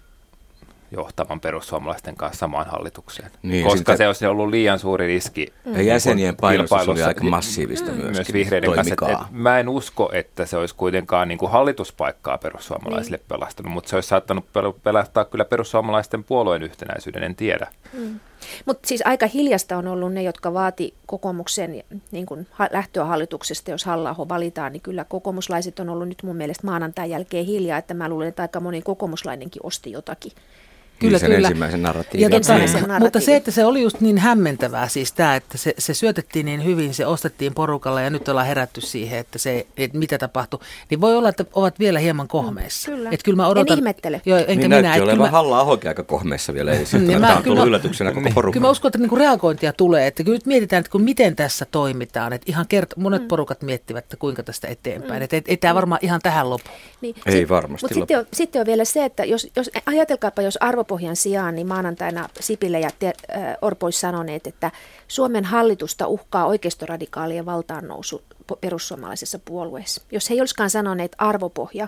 johtavan 0.91 1.39
perussuomalaisten 1.39 2.15
kanssa 2.15 2.39
samaan 2.39 2.65
hallitukseen. 2.65 3.31
Niin, 3.43 3.65
koska 3.65 3.97
se 3.97 4.07
olisi 4.07 4.25
ollut 4.25 4.49
liian 4.49 4.79
suuri 4.79 5.07
riski. 5.07 5.53
Ja 5.65 5.71
niin 5.71 5.85
jäsenien 5.85 6.35
painostus 6.35 6.87
oli 6.87 7.03
aika 7.03 7.23
massiivista 7.23 7.91
mm. 7.91 7.97
myöskin. 7.97 8.15
Myös 8.15 8.33
vihreiden 8.33 8.71
kanssa. 8.71 8.95
Et, 9.07 9.11
et, 9.11 9.17
mä 9.31 9.59
en 9.59 9.69
usko, 9.69 10.09
että 10.13 10.45
se 10.45 10.57
olisi 10.57 10.75
kuitenkaan 10.75 11.27
niin 11.27 11.37
kuin 11.37 11.51
hallituspaikkaa 11.51 12.37
perussuomalaisille 12.37 13.17
niin. 13.17 13.25
pelastanut, 13.27 13.73
mutta 13.73 13.89
se 13.89 13.95
olisi 13.97 14.09
saattanut 14.09 14.45
pelastaa 14.83 15.25
kyllä 15.25 15.45
perussuomalaisten 15.45 16.23
puolueen 16.23 16.63
yhtenäisyyden, 16.63 17.23
en 17.23 17.35
tiedä. 17.35 17.67
Mm. 17.93 18.19
Mutta 18.65 18.87
siis 18.87 19.01
aika 19.05 19.27
hiljasta 19.27 19.77
on 19.77 19.87
ollut 19.87 20.13
ne, 20.13 20.23
jotka 20.23 20.53
vaati 20.53 20.93
kokoomuksen 21.05 21.83
niin 22.11 22.25
kun 22.25 22.47
lähtöä 22.71 23.05
hallituksesta, 23.05 23.71
jos 23.71 23.85
halla 23.85 24.15
valitaan, 24.29 24.71
niin 24.71 24.81
kyllä 24.81 25.05
kokoomuslaiset 25.05 25.79
on 25.79 25.89
ollut 25.89 26.07
nyt 26.07 26.23
mun 26.23 26.35
mielestä 26.35 26.67
maanantain 26.67 27.09
jälkeen 27.09 27.45
hiljaa, 27.45 27.77
että 27.77 27.93
mä 27.93 28.09
luulen, 28.09 28.27
että 28.27 28.41
aika 28.41 28.59
moni 28.59 28.81
kokoomuslainenkin 28.81 29.65
osti 29.65 29.91
jotakin 29.91 30.31
Kyllä, 30.99 31.19
sen 31.19 31.31
kyllä. 31.31 31.47
ensimmäisen 31.47 31.83
narratiivin. 31.83 32.23
Ja 32.23 32.29
tota, 32.29 32.53
narratiivin. 32.53 32.99
Mutta 32.99 33.19
se, 33.19 33.35
että 33.35 33.51
se 33.51 33.65
oli 33.65 33.81
just 33.81 34.01
niin 34.01 34.17
hämmentävää 34.17 34.87
siis 34.87 35.13
tämä, 35.13 35.35
että 35.35 35.57
se, 35.57 35.73
se 35.77 35.93
syötettiin 35.93 36.45
niin 36.45 36.65
hyvin, 36.65 36.93
se 36.93 37.05
ostettiin 37.05 37.53
porukalla 37.53 38.01
ja 38.01 38.09
nyt 38.09 38.27
ollaan 38.27 38.47
herätty 38.47 38.81
siihen, 38.81 39.19
että 39.19 39.39
se, 39.39 39.67
että 39.77 39.97
mitä 39.97 40.17
tapahtui, 40.17 40.59
niin 40.89 41.01
voi 41.01 41.17
olla, 41.17 41.29
että 41.29 41.45
ovat 41.53 41.79
vielä 41.79 41.99
hieman 41.99 42.27
kohmeissa. 42.27 42.91
Mm, 42.91 42.97
kyllä. 42.97 43.09
Et 43.11 43.23
kyllä 43.23 43.35
mä 43.35 43.47
odotan, 43.47 43.73
en 43.73 43.79
ihmettele. 43.79 44.21
Joo, 44.25 44.37
enkä 44.37 44.67
niin 44.67 44.69
minä, 44.69 45.03
olevan 45.03 45.17
mä... 45.17 45.29
halla 45.29 45.67
aika 45.87 46.03
kohmeissa 46.03 46.53
vielä. 46.53 46.71
Ei 46.71 46.85
niin 46.99 47.21
tämä 47.21 47.37
on 47.37 47.43
tullut 47.43 47.67
yllätyksenä 47.67 48.11
koko 48.11 48.29
porukka. 48.33 48.53
Kyllä 48.53 48.67
mä 48.67 48.71
uskon, 48.71 48.89
että 48.89 48.97
niinku 48.97 49.15
reagointia 49.15 49.73
tulee, 49.73 50.07
että 50.07 50.23
kyllä 50.23 50.35
nyt 50.35 50.45
mietitään, 50.45 50.79
että 50.79 50.91
kun 50.91 51.01
miten 51.01 51.35
tässä 51.35 51.65
toimitaan. 51.71 52.33
Että 52.33 52.45
ihan 52.47 52.65
kert- 52.73 53.01
monet 53.01 53.21
mm. 53.21 53.27
porukat 53.27 53.61
miettivät, 53.61 54.03
että 54.03 54.17
kuinka 54.17 54.43
tästä 54.43 54.67
eteenpäin. 54.67 55.19
Mm. 55.19 55.23
Että 55.23 55.35
ei, 55.35 55.41
ei 55.47 55.57
tämä 55.57 55.75
varmaan 55.75 55.99
ihan 56.01 56.19
tähän 56.23 56.49
lopu. 56.49 56.69
Niin. 57.01 57.15
Ei 57.25 57.33
sit, 57.33 57.49
varmasti 57.49 57.83
Mutta 57.85 57.95
sitten 57.95 58.19
on, 58.19 58.25
sitten 58.33 58.59
on 58.59 58.65
vielä 58.65 58.85
se, 58.85 59.05
että 59.05 59.25
jos, 59.25 59.47
jos 59.55 59.71
ajatelkaapa, 59.85 60.41
jos 60.41 60.57
arvopohjan 60.89 61.15
sijaan, 61.15 61.55
niin 61.55 61.67
maanantaina 61.67 62.29
Sipille 62.39 62.79
ja 62.79 62.89
Orpo 63.61 63.85
olisi 63.85 63.99
sanoneet, 63.99 64.47
että 64.47 64.71
Suomen 65.07 65.45
hallitusta 65.45 66.07
uhkaa 66.07 66.45
oikeistoradikaalien 66.45 67.45
valtaan 67.45 67.87
nousu 67.87 68.21
perussuomalaisessa 68.61 69.39
puolueessa. 69.39 70.01
Jos 70.11 70.29
he 70.29 70.35
ei 70.35 70.41
olisikaan 70.41 70.69
sanoneet 70.69 71.15
arvopohja, 71.17 71.87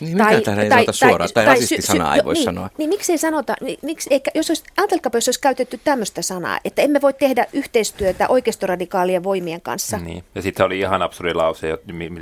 niin 0.00 0.18
tai, 0.18 0.36
mikä 0.36 0.62
ei 0.62 0.68
tai, 0.68 0.84
suoraan, 0.90 1.30
tai, 1.34 1.44
tai 1.44 1.54
rasistisanaa 1.54 2.16
ei 2.16 2.24
voi 2.24 2.34
niin, 2.34 2.44
sanoa. 2.44 2.70
Niin 2.78 2.88
miksi 2.88 3.12
ei 3.12 3.18
sanota, 3.18 3.54
niin, 3.60 3.78
miksi, 3.82 4.08
eikä, 4.12 4.30
jos 4.34 4.50
olisi, 4.50 4.64
ajatelkaapa, 4.76 5.16
jos 5.18 5.28
olisi 5.28 5.40
käytetty 5.40 5.80
tämmöistä 5.84 6.22
sanaa, 6.22 6.58
että 6.64 6.82
emme 6.82 7.00
voi 7.00 7.14
tehdä 7.14 7.46
yhteistyötä 7.52 8.28
oikeistoradikaalien 8.28 9.22
voimien 9.22 9.60
kanssa. 9.60 9.96
Niin, 9.98 10.24
ja 10.34 10.42
sitten 10.42 10.66
oli 10.66 10.78
ihan 10.78 11.02
absurdi 11.02 11.34
lause, 11.34 11.78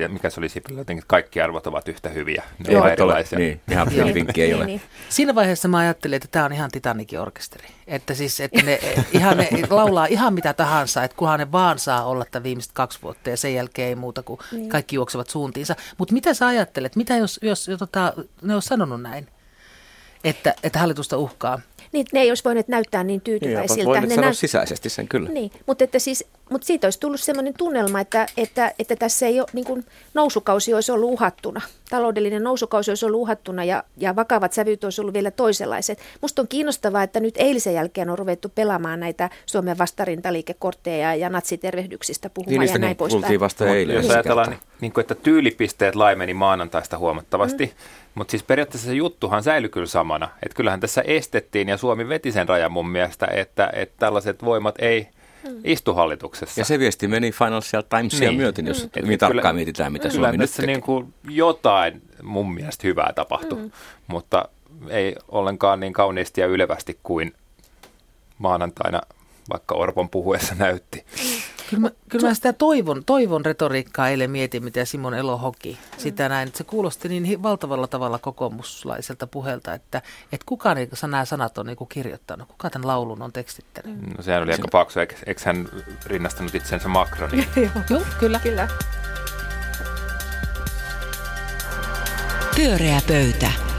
mikä 0.08 0.30
se 0.30 0.40
oli 0.40 0.48
Sipilä, 0.48 0.80
että 0.80 0.94
kaikki 1.06 1.40
arvot 1.40 1.66
ovat 1.66 1.88
yhtä 1.88 2.08
hyviä, 2.08 2.42
ne 2.68 2.78
ovat 2.78 2.92
erilaisia. 2.92 3.38
Niin, 3.38 3.60
ihan 3.70 3.88
vinkki 4.14 4.42
ei 4.42 4.48
niin, 4.48 4.56
ole. 4.56 4.66
Niin. 4.66 4.80
Siinä 5.08 5.34
vaiheessa 5.34 5.68
mä 5.68 5.78
ajattelin, 5.78 6.16
että 6.16 6.28
tämä 6.30 6.44
on 6.44 6.52
ihan 6.52 6.70
Titanikin 6.70 7.20
orkesteri. 7.20 7.64
Että 7.92 8.14
siis, 8.14 8.40
että 8.40 8.62
ne, 8.62 8.80
ihan 9.12 9.36
ne 9.36 9.48
laulaa 9.70 10.06
ihan 10.06 10.34
mitä 10.34 10.52
tahansa, 10.52 11.04
että 11.04 11.16
kunhan 11.16 11.38
ne 11.38 11.52
vaan 11.52 11.78
saa 11.78 12.04
olla 12.04 12.24
tämän 12.30 12.44
viimeiset 12.44 12.72
kaksi 12.72 12.98
vuotta 13.02 13.30
ja 13.30 13.36
sen 13.36 13.54
jälkeen 13.54 13.88
ei 13.88 13.94
muuta 13.94 14.22
kuin 14.22 14.40
niin. 14.52 14.68
kaikki 14.68 14.96
juoksevat 14.96 15.30
suuntiinsa. 15.30 15.76
Mutta 15.98 16.14
mitä 16.14 16.34
sä 16.34 16.46
ajattelet, 16.46 16.96
mitä 16.96 17.16
jos, 17.16 17.40
jos 17.42 17.70
tota, 17.78 18.12
ne 18.42 18.54
olisi 18.54 18.68
sanonut 18.68 19.02
näin, 19.02 19.28
että, 20.24 20.54
että 20.62 20.78
hallitusta 20.78 21.18
uhkaa? 21.18 21.60
Niin, 21.92 22.06
ne 22.12 22.20
ei 22.20 22.30
olisi 22.30 22.44
voineet 22.44 22.68
näyttää 22.68 23.04
niin 23.04 23.20
tyytyväisiltä. 23.20 23.74
Niin, 23.74 23.86
voineet 23.86 24.08
ne 24.08 24.14
sanoa 24.14 24.30
nä- 24.30 24.34
sisäisesti 24.34 24.88
sen 24.88 25.08
kyllä. 25.08 25.30
Niin, 25.30 25.52
mutta 25.66 25.84
että 25.84 25.98
siis 25.98 26.24
mutta 26.50 26.66
siitä 26.66 26.86
olisi 26.86 27.00
tullut 27.00 27.20
sellainen 27.20 27.54
tunnelma, 27.58 28.00
että, 28.00 28.26
että, 28.36 28.72
että 28.78 28.96
tässä 28.96 29.26
ei 29.26 29.40
ole, 29.40 29.48
niin 29.52 29.64
kuin 29.64 29.84
nousukausi 30.14 30.74
olisi 30.74 30.92
ollut 30.92 31.10
uhattuna. 31.10 31.60
Taloudellinen 31.90 32.42
nousukausi 32.42 32.90
olisi 32.90 33.06
ollut 33.06 33.20
uhattuna 33.20 33.64
ja, 33.64 33.84
ja 33.96 34.16
vakavat 34.16 34.52
sävyt 34.52 34.84
olisi 34.84 35.00
ollut 35.00 35.14
vielä 35.14 35.30
toisenlaiset. 35.30 35.98
Musta 36.20 36.42
on 36.42 36.48
kiinnostavaa, 36.48 37.02
että 37.02 37.20
nyt 37.20 37.34
eilisen 37.38 37.74
jälkeen 37.74 38.10
on 38.10 38.18
ruvettu 38.18 38.48
pelaamaan 38.54 39.00
näitä 39.00 39.30
Suomen 39.46 39.78
vastarintaliikekortteja 39.78 41.14
ja 41.14 41.28
natsitervehdyksistä 41.28 42.30
puhumaan 42.30 42.66
niin, 42.66 42.72
ja 42.72 42.78
näin 42.78 42.96
poispäin. 42.96 43.40
vasta 43.40 43.66
eilen. 43.66 43.96
Jos 43.96 44.10
ajatellaan, 44.10 44.50
niin, 44.50 44.60
niin 44.80 44.92
kuin, 44.92 45.02
että 45.02 45.14
tyylipisteet 45.14 45.94
laimeni 45.94 46.34
maanantaista 46.34 46.98
huomattavasti, 46.98 47.66
mm. 47.66 47.72
mutta 48.14 48.30
siis 48.30 48.42
periaatteessa 48.42 48.88
se 48.88 48.94
juttuhan 48.94 49.42
säilyi 49.42 49.68
kyllä 49.68 49.86
samana. 49.86 50.28
Että 50.42 50.56
kyllähän 50.56 50.80
tässä 50.80 51.02
estettiin 51.06 51.68
ja 51.68 51.76
Suomi 51.76 52.08
veti 52.08 52.32
sen 52.32 52.48
rajan 52.48 52.72
mun 52.72 52.88
mielestä, 52.88 53.26
että, 53.32 53.70
että 53.72 53.94
tällaiset 53.98 54.44
voimat 54.44 54.74
ei. 54.78 55.08
Istu 55.64 55.94
hallituksessa. 55.94 56.60
Ja 56.60 56.64
se 56.64 56.78
viesti 56.78 57.08
meni 57.08 57.32
Financial 57.32 57.82
Timesia 57.82 58.28
niin. 58.28 58.40
myöten, 58.40 58.66
jos 58.66 58.84
mm. 58.84 59.02
hyvin 59.02 59.18
tarkkaan 59.18 59.42
kyllä, 59.42 59.52
mietitään, 59.52 59.92
mitä 59.92 60.10
Suomi 60.10 60.36
nyt 60.36 60.50
tekee. 60.50 60.66
Niin 60.66 60.82
kuin 60.82 61.14
jotain 61.28 62.02
mun 62.22 62.54
mielestä 62.54 62.86
hyvää 62.86 63.12
tapahtui, 63.14 63.58
mm. 63.58 63.70
mutta 64.06 64.48
ei 64.88 65.16
ollenkaan 65.28 65.80
niin 65.80 65.92
kauniisti 65.92 66.40
ja 66.40 66.46
ylevästi 66.46 66.98
kuin 67.02 67.34
maanantaina 68.38 69.00
vaikka 69.50 69.74
Orpon 69.74 70.08
puhuessa 70.08 70.54
näytti. 70.58 71.04
Mm. 71.72 71.76
Kyllä 71.76 71.88
mä, 71.88 71.90
kyllä 72.08 72.28
mä 72.28 72.34
sitä 72.34 72.52
toivon, 72.52 73.04
toivon 73.04 73.44
retoriikkaa 73.44 74.08
eilen 74.08 74.30
mietin, 74.30 74.64
mitä 74.64 74.84
Simon 74.84 75.14
Elo 75.14 75.38
hoki. 75.38 75.78
Sitä 75.98 76.28
näin, 76.28 76.46
että 76.48 76.58
se 76.58 76.64
kuulosti 76.64 77.08
niin 77.08 77.42
valtavalla 77.42 77.86
tavalla 77.86 78.18
kokoomuslaiselta 78.18 79.26
puheelta, 79.26 79.74
että, 79.74 80.02
että 80.32 80.44
kukaan 80.46 80.78
ei 80.78 80.88
nämä 81.02 81.24
sanat 81.24 81.58
on 81.58 81.66
niin 81.66 81.76
kirjoittanut, 81.88 82.48
kuka 82.48 82.70
tämän 82.70 82.86
laulun 82.88 83.22
on 83.22 83.32
tekstittänyt. 83.32 84.16
No 84.16 84.22
sehän 84.22 84.42
oli 84.42 84.52
aika 84.52 84.68
paksu, 84.72 85.00
eikö, 85.00 85.14
eikö 85.26 85.40
hän 85.44 85.68
rinnastanut 86.06 86.54
itsensä 86.54 86.88
Macroniin? 86.88 87.46
Joo, 87.90 88.02
kyllä. 88.18 88.40
kyllä. 88.40 88.68
Pyöreä 92.56 93.00
pöytä. 93.08 93.71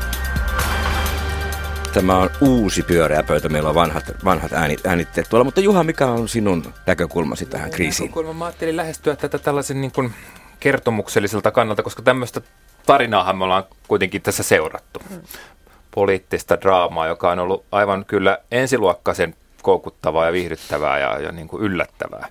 Tämä 1.94 2.18
on 2.18 2.30
uusi 2.42 2.84
pyöreä 2.84 3.24
pöytä, 3.24 3.50
meillä 3.50 3.70
on 3.70 3.76
vanhat, 3.76 4.04
vanhat 4.26 4.54
äänit, 4.54 4.86
äänitteet 4.86 5.30
tuolla. 5.30 5.44
Mutta 5.44 5.62
Juha, 5.62 5.84
mikä 5.84 6.06
on 6.08 6.30
sinun 6.30 6.74
näkökulmasi 6.86 7.46
tähän 7.46 7.72
kriisiin? 7.72 8.08
Näkökulma, 8.08 8.34
mä 8.34 8.46
ajattelin 8.46 8.78
lähestyä 8.78 9.16
tätä 9.16 9.40
tällaisen 9.40 9.82
niin 9.82 9.92
kuin 9.92 10.14
kertomukselliselta 10.60 11.52
kannalta, 11.52 11.84
koska 11.84 12.02
tämmöistä 12.02 12.42
tarinaahan 12.86 13.38
me 13.38 13.44
ollaan 13.44 13.64
kuitenkin 13.88 14.22
tässä 14.22 14.44
seurattu. 14.44 15.02
Hmm. 15.10 15.22
Poliittista 15.92 16.62
draamaa, 16.62 17.08
joka 17.08 17.32
on 17.32 17.40
ollut 17.40 17.66
aivan 17.72 18.06
kyllä 18.06 18.38
ensiluokkaisen 18.52 19.36
koukuttavaa 19.62 20.26
ja 20.26 20.34
viihdyttävää 20.34 21.00
ja, 21.00 21.20
ja 21.20 21.32
niin 21.32 21.48
kuin 21.48 21.64
yllättävää. 21.64 22.28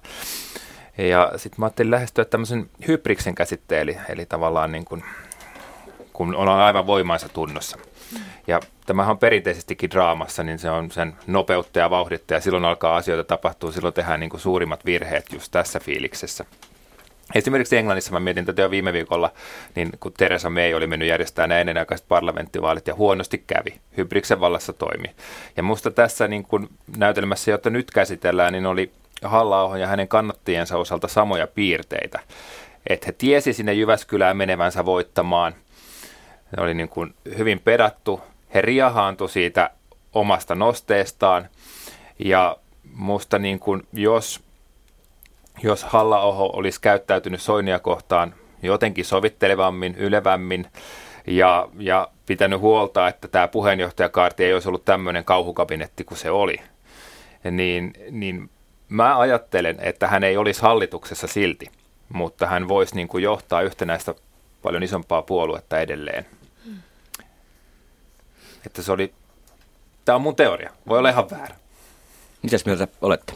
Ja 0.98 1.32
sitten 1.36 1.60
mä 1.60 1.66
ajattelin 1.66 1.90
lähestyä 1.90 2.24
tämmöisen 2.24 2.70
hybriksen 2.88 3.34
käsitteen, 3.34 3.82
eli, 3.82 3.98
eli 4.08 4.26
tavallaan 4.26 4.72
niin 4.72 4.84
kuin, 4.84 5.04
kun 6.26 6.36
ollaan 6.36 6.60
aivan 6.60 6.86
voimansa 6.86 7.28
tunnossa. 7.28 7.78
Ja 8.46 8.60
tämähän 8.86 9.10
on 9.10 9.18
perinteisestikin 9.18 9.90
draamassa, 9.90 10.42
niin 10.42 10.58
se 10.58 10.70
on 10.70 10.90
sen 10.90 11.14
nopeutta 11.26 11.78
ja 11.78 11.90
vauhdittaa 11.90 12.36
ja 12.36 12.40
silloin 12.40 12.64
alkaa 12.64 12.96
asioita 12.96 13.24
tapahtua, 13.24 13.72
silloin 13.72 13.94
tehdään 13.94 14.20
niin 14.20 14.30
kuin 14.30 14.40
suurimmat 14.40 14.84
virheet 14.84 15.32
just 15.32 15.50
tässä 15.50 15.80
fiiliksessä. 15.80 16.44
Esimerkiksi 17.34 17.76
Englannissa, 17.76 18.12
mä 18.12 18.20
mietin 18.20 18.44
tätä 18.44 18.62
jo 18.62 18.70
viime 18.70 18.92
viikolla, 18.92 19.32
niin 19.74 19.90
kun 20.00 20.12
Teresa 20.12 20.50
May 20.50 20.74
oli 20.74 20.86
mennyt 20.86 21.08
järjestämään 21.08 21.48
näin 21.48 21.60
ennenaikaiset 21.60 22.08
parlamenttivaalit 22.08 22.86
ja 22.86 22.94
huonosti 22.94 23.44
kävi, 23.46 23.80
Hybriksen 23.96 24.40
vallassa 24.40 24.72
toimi. 24.72 25.14
Ja 25.56 25.62
musta 25.62 25.90
tässä 25.90 26.28
niin 26.28 26.44
kun 26.44 26.68
näytelmässä, 26.96 27.50
jota 27.50 27.70
nyt 27.70 27.90
käsitellään, 27.90 28.52
niin 28.52 28.66
oli 28.66 28.92
halla 29.22 29.78
ja 29.78 29.86
hänen 29.86 30.08
kannattajiensa 30.08 30.76
osalta 30.76 31.08
samoja 31.08 31.46
piirteitä. 31.46 32.20
Että 32.86 33.06
he 33.06 33.12
tiesi 33.12 33.52
sinne 33.52 33.72
Jyväskylään 33.72 34.36
menevänsä 34.36 34.84
voittamaan. 34.84 35.54
Se 36.54 36.60
oli 36.60 36.74
niin 36.74 36.88
kuin 36.88 37.14
hyvin 37.38 37.60
pedattu, 37.60 38.20
he 38.54 38.62
riahaantui 38.62 39.28
siitä 39.28 39.70
omasta 40.12 40.54
nosteestaan. 40.54 41.48
Ja 42.18 42.56
musta 42.94 43.38
niin 43.38 43.58
kuin, 43.58 43.86
jos, 43.92 44.40
jos 45.62 45.84
halla 45.84 46.20
olisi 46.22 46.80
käyttäytynyt 46.80 47.42
Soinia 47.42 47.78
kohtaan 47.78 48.34
jotenkin 48.62 49.04
sovittelevammin, 49.04 49.94
ylevämmin 49.94 50.66
ja, 51.26 51.68
ja 51.78 52.08
pitänyt 52.26 52.60
huolta, 52.60 53.08
että 53.08 53.28
tämä 53.28 53.48
puheenjohtajakaarti 53.48 54.44
ei 54.44 54.54
olisi 54.54 54.68
ollut 54.68 54.84
tämmöinen 54.84 55.24
kauhukabinetti 55.24 56.04
kuin 56.04 56.18
se 56.18 56.30
oli, 56.30 56.56
niin, 57.50 57.92
niin 58.10 58.50
mä 58.88 59.18
ajattelen, 59.18 59.76
että 59.80 60.08
hän 60.08 60.24
ei 60.24 60.36
olisi 60.36 60.62
hallituksessa 60.62 61.26
silti, 61.26 61.70
mutta 62.08 62.46
hän 62.46 62.68
voisi 62.68 62.94
niin 62.94 63.08
kuin 63.08 63.24
johtaa 63.24 63.62
yhtenäistä 63.62 64.14
paljon 64.62 64.82
isompaa 64.82 65.22
puoluetta 65.22 65.80
edelleen. 65.80 66.26
Että 68.66 68.82
se 68.82 68.92
oli, 68.92 69.14
tämä 70.04 70.16
on 70.16 70.22
mun 70.22 70.36
teoria, 70.36 70.72
voi 70.88 70.98
olla 70.98 71.10
ihan 71.10 71.30
väärä. 71.30 71.56
Mitäs 72.42 72.64
mieltä 72.64 72.88
olette? 73.00 73.34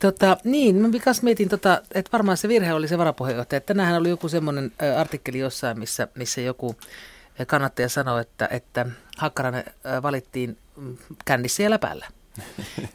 Tota, 0.00 0.36
niin, 0.44 0.76
mä 0.76 0.92
vikas 0.92 1.22
mietin, 1.22 1.48
tota, 1.48 1.82
että 1.94 2.12
varmaan 2.12 2.36
se 2.36 2.48
virhe 2.48 2.72
oli 2.72 2.88
se 2.88 2.98
varapuheenjohtaja. 2.98 3.56
Että 3.56 3.74
tänähän 3.74 4.00
oli 4.00 4.08
joku 4.08 4.28
semmoinen 4.28 4.72
artikkeli 4.98 5.38
jossain, 5.38 5.78
missä, 5.78 6.08
missä 6.14 6.40
joku 6.40 6.76
kannattaja 7.46 7.88
sanoi, 7.88 8.20
että, 8.20 8.48
että 8.50 8.86
Hakkarainen 9.18 9.64
valittiin 10.02 10.58
mm, 10.76 10.96
kännissä 11.24 11.62
ja 11.62 11.70
läpällä. 11.70 12.06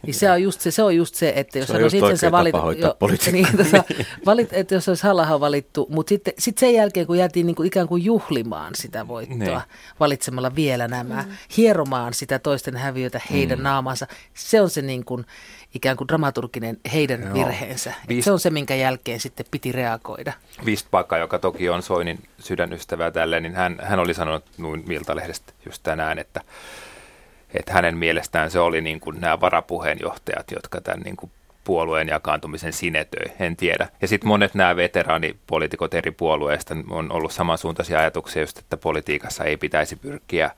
Niin 0.01 0.13
se 0.13 0.31
on 0.31 0.43
just 0.43 0.61
se, 0.61 0.71
se, 0.71 0.83
on 0.83 0.95
just 0.95 1.15
se 1.15 1.33
että 1.35 1.59
jos 1.59 1.67
se 1.67 1.77
olisi 1.77 1.97
itsensä 1.97 2.31
valittu, 2.31 2.71
jo, 2.71 2.95
niin, 3.31 3.47
tota, 3.57 3.83
valit, 4.25 4.53
että 4.53 4.75
jos 4.75 4.89
olisi 4.89 5.03
halla 5.03 5.39
valittu, 5.39 5.87
mutta 5.89 6.09
sitten 6.09 6.33
sit 6.39 6.57
sen 6.57 6.73
jälkeen, 6.73 7.07
kun 7.07 7.17
jäätiin 7.17 7.45
niin 7.45 7.55
kuin 7.55 7.67
ikään 7.67 7.87
kuin 7.87 8.05
juhlimaan 8.05 8.75
sitä 8.75 9.07
voittoa, 9.07 9.37
niin. 9.37 9.61
valitsemalla 9.99 10.55
vielä 10.55 10.87
nämä, 10.87 11.21
mm. 11.21 11.31
hieromaan 11.57 12.13
sitä 12.13 12.39
toisten 12.39 12.77
häviötä 12.77 13.21
heidän 13.31 13.59
mm. 13.59 13.63
naamansa, 13.63 14.07
se 14.33 14.61
on 14.61 14.69
se 14.69 14.81
niin 14.81 15.05
kuin, 15.05 15.25
ikään 15.75 15.97
kuin 15.97 16.07
dramaturginen 16.07 16.77
heidän 16.93 17.21
Joo. 17.21 17.33
virheensä. 17.33 17.93
Viist... 18.07 18.25
Se 18.25 18.31
on 18.31 18.39
se, 18.39 18.49
minkä 18.49 18.75
jälkeen 18.75 19.19
sitten 19.19 19.45
piti 19.51 19.71
reagoida. 19.71 20.33
Vistpakka, 20.65 21.17
joka 21.17 21.39
toki 21.39 21.69
on 21.69 21.81
Soinin 21.81 22.23
sydänystävä 22.39 23.11
tälle, 23.11 23.39
niin 23.39 23.55
hän, 23.55 23.77
hän 23.83 23.99
oli 23.99 24.13
sanonut 24.13 24.45
noin 24.57 24.83
Miltalehdestä 24.87 25.53
just 25.65 25.83
tänään, 25.83 26.19
että 26.19 26.41
että 27.59 27.73
hänen 27.73 27.97
mielestään 27.97 28.51
se 28.51 28.59
oli 28.59 28.81
niin 28.81 28.99
kuin 28.99 29.21
nämä 29.21 29.41
varapuheenjohtajat, 29.41 30.51
jotka 30.51 30.81
tämän 30.81 31.01
niin 31.01 31.17
kuin 31.17 31.31
puolueen 31.63 32.07
jakaantumisen 32.07 32.73
sinetöi, 32.73 33.31
en 33.39 33.55
tiedä. 33.55 33.87
Ja 34.01 34.07
sitten 34.07 34.27
monet 34.27 34.55
nämä 34.55 34.75
veteraanipoliitikot 34.75 35.93
eri 35.93 36.11
puolueista 36.11 36.75
on 36.89 37.11
ollut 37.11 37.31
samansuuntaisia 37.31 37.99
ajatuksia, 37.99 38.41
just, 38.41 38.57
että 38.57 38.77
politiikassa 38.77 39.43
ei 39.43 39.57
pitäisi 39.57 39.95
pyrkiä 39.95 40.51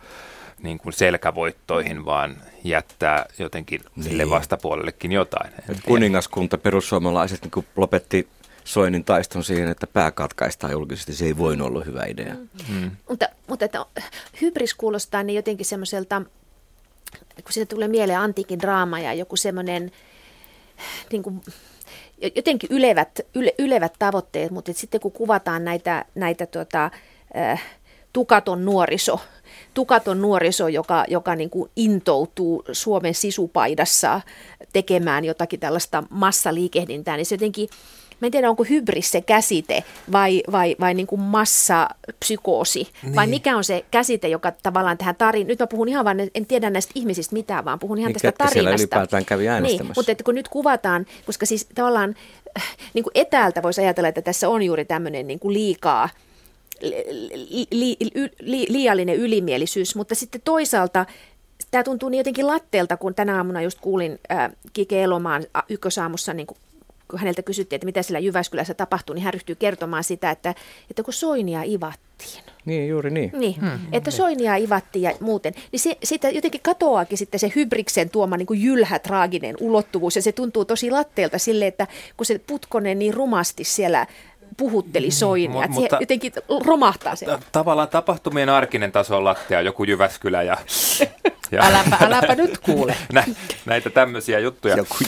niin 0.64 0.78
kuin 0.78 0.94
selkävoittoihin, 0.94 2.06
vaan 2.06 2.38
jättää 2.64 3.26
jotenkin 3.40 3.82
niin. 3.96 4.04
sille 4.04 4.30
vastapuolellekin 4.30 5.12
jotain. 5.12 5.52
Kuningaskunta, 5.86 6.58
perussuomalaiset 6.58 7.42
niin 7.42 7.66
lopetti 7.76 8.28
Soinin 8.64 9.04
taiston 9.04 9.44
siihen, 9.44 9.70
että 9.70 9.88
pää 9.88 10.12
katkaistaan 10.12 10.74
julkisesti. 10.74 11.14
Se 11.14 11.26
ei 11.26 11.38
voinut 11.38 11.68
olla 11.68 11.84
hyvä 11.84 12.06
idea. 12.06 12.34
Mm. 12.34 12.76
Mm. 12.76 12.92
Mutta, 13.10 13.30
mutta 13.48 13.66
että 13.66 13.86
hybris 14.42 14.74
kuulostaa 14.74 15.24
niin 15.24 15.36
jotenkin 15.36 15.66
semmoiselta 15.66 16.22
kun 17.44 17.54
siitä 17.54 17.76
tulee 17.76 17.88
mieleen 17.88 18.20
antiikin 18.20 18.60
draama 18.60 19.00
ja 19.00 19.14
joku 19.14 19.36
semmoinen 19.36 19.92
niin 21.12 21.24
kuin, 21.24 21.42
jotenkin 22.36 22.70
ylevät, 22.74 23.20
yle, 23.36 23.54
ylevät 23.60 23.94
tavoitteet, 24.00 24.52
mutta 24.52 24.74
sitten 24.74 25.02
kun 25.02 25.12
kuvataan 25.12 25.66
näitä, 25.66 26.06
näitä 26.16 26.46
tuota, 26.46 26.92
äh, 27.38 27.64
tukaton 28.14 28.66
nuoriso, 28.66 29.20
tukaton 29.74 30.22
nuoriso, 30.22 30.68
joka, 30.68 31.06
joka 31.08 31.36
niin 31.36 31.50
kuin 31.50 31.72
intoutuu 31.76 32.64
Suomen 32.72 33.14
sisupaidassa 33.14 34.22
tekemään 34.74 35.26
jotakin 35.26 35.60
tällaista 35.60 36.04
massaliikehdintää, 36.10 37.18
niin 37.18 37.26
se 37.26 37.36
jotenkin 37.36 37.70
mä 38.22 38.26
en 38.26 38.32
tiedä 38.32 38.50
onko 38.50 38.64
hybris 38.64 39.12
se 39.12 39.22
käsite 39.22 39.84
vai, 40.12 40.44
vai, 40.52 40.76
vai 40.80 40.94
niin 40.94 41.08
kuin 41.08 41.22
massapsykoosi, 41.22 42.88
niin. 43.04 43.16
vai 43.16 43.28
mikä 43.28 43.58
on 43.58 43.64
se 43.64 43.86
käsite, 43.92 44.28
joka 44.28 44.52
tavallaan 44.64 44.98
tähän 44.98 45.16
tarin, 45.16 45.48
nyt 45.48 45.60
mä 45.60 45.68
puhun 45.68 45.90
ihan 45.90 46.06
vaan, 46.06 46.18
en 46.36 46.46
tiedä 46.46 46.70
näistä 46.70 46.92
ihmisistä 46.96 47.34
mitään, 47.34 47.66
vaan 47.66 47.80
puhun 47.80 47.98
ihan 47.98 48.10
niin, 48.10 48.14
tästä 48.14 48.32
tarinasta. 48.32 48.54
siellä 48.54 48.70
ylipäätään 48.70 49.26
kävi 49.26 49.44
niin, 49.44 49.52
äänestämässä. 49.52 49.84
Niin, 49.84 49.94
mutta 49.96 50.12
että 50.12 50.24
kun 50.24 50.36
nyt 50.36 50.48
kuvataan, 50.48 51.06
koska 51.26 51.46
siis 51.46 51.68
tavallaan 51.76 52.16
niin 52.94 53.04
kuin 53.04 53.12
etäältä 53.16 53.64
voisi 53.64 53.82
ajatella, 53.82 54.08
että 54.08 54.22
tässä 54.22 54.50
on 54.50 54.64
juuri 54.64 54.86
tämmöinen 54.86 55.28
niin 55.28 55.40
kuin 55.40 55.54
liikaa, 55.54 56.10
li, 56.82 57.68
li, 57.72 57.98
li, 58.40 58.66
liiallinen 58.70 59.16
ylimielisyys, 59.16 59.96
mutta 59.96 60.16
sitten 60.16 60.42
toisaalta 60.44 61.06
tämä 61.72 61.84
tuntuu 61.84 62.10
niin 62.10 62.18
jotenkin 62.18 62.48
latteelta, 62.48 62.98
kun 62.98 63.16
tänä 63.16 63.38
aamuna 63.38 63.62
just 63.62 63.80
kuulin 63.80 64.20
äh, 64.32 64.52
Kike 64.74 65.04
Elomaan 65.04 65.46
ykkösaamussa 65.70 66.34
niin 66.34 66.48
kuin 66.48 66.58
kun 67.10 67.20
häneltä 67.20 67.42
kysyttiin, 67.42 67.78
että 67.78 67.86
mitä 67.86 68.04
siellä 68.04 68.20
Jyväskylässä 68.20 68.74
tapahtui, 68.74 69.16
niin 69.16 69.24
hän 69.24 69.34
ryhtyy 69.34 69.56
kertomaan 69.56 70.04
sitä, 70.04 70.32
että, 70.32 70.56
että 70.90 71.04
kun 71.04 71.14
Soinia 71.14 71.64
ivattiin. 71.64 72.44
Niin, 72.66 72.90
juuri 72.90 73.12
niin. 73.12 73.32
Niin, 73.34 73.56
hmm. 73.56 73.80
että 73.92 74.12
Soinia 74.12 74.56
ivattiin 74.56 75.04
ja 75.04 75.14
muuten. 75.20 75.54
Niin 75.72 75.80
se, 75.80 75.98
siitä 76.04 76.30
jotenkin 76.30 76.62
katoaakin 76.62 77.18
sitten 77.18 77.40
se 77.40 77.52
hybriksen 77.56 78.10
tuoma 78.10 78.38
niin 78.38 78.46
kuin 78.46 78.62
jylhä 78.62 79.00
traaginen 79.00 79.56
ulottuvuus 79.60 80.16
ja 80.16 80.22
se 80.22 80.32
tuntuu 80.32 80.66
tosi 80.66 80.92
latteelta 80.92 81.38
sille, 81.38 81.68
että 81.68 81.88
kun 82.18 82.26
se 82.26 82.40
Putkonen 82.48 83.00
niin 83.00 83.14
rumasti 83.14 83.64
siellä 83.64 84.08
puhutteli 84.60 85.06
niin, 85.06 85.12
Soinia, 85.12 85.64
että 85.64 85.74
mutta, 85.74 85.98
jotenkin 86.00 86.32
romahtaa 86.66 87.16
se. 87.16 87.26
Tavallaan 87.52 87.90
tapahtumien 87.90 88.50
arkinen 88.50 88.92
taso 88.92 89.18
on 89.18 89.24
lattea, 89.24 89.62
joku 89.62 89.84
Jyväskylä 89.84 90.44
ja 90.44 90.58
ja. 91.52 91.64
Äläpä, 91.64 91.98
äläpä 92.02 92.36
nyt 92.36 92.58
kuule. 92.58 92.96
Nä, 93.14 93.24
näitä 93.66 93.90
tämmöisiä 93.90 94.40
juttuja. 94.40 94.78
Joku 94.78 94.96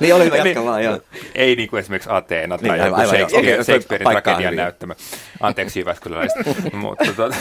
niin 0.00 0.14
oli 0.14 0.38
jatka 0.38 0.64
vaan, 0.64 0.84
joo. 0.84 1.00
Ei 1.34 1.56
niin 1.56 1.70
kuin 1.70 1.80
esimerkiksi 1.80 2.10
Ateena 2.12 2.58
tai 2.58 2.78
niin, 2.78 2.86
joku 2.86 3.00
Shakespeare, 3.00 3.52
okay, 3.52 3.64
Shakespearein 3.64 4.10
tragedian 4.10 4.56
näyttämä. 4.56 4.94
Anteeksi 5.40 5.80
Jyväskyläläiset. 5.80 6.46
mutta, 6.72 7.04
tuota, 7.16 7.36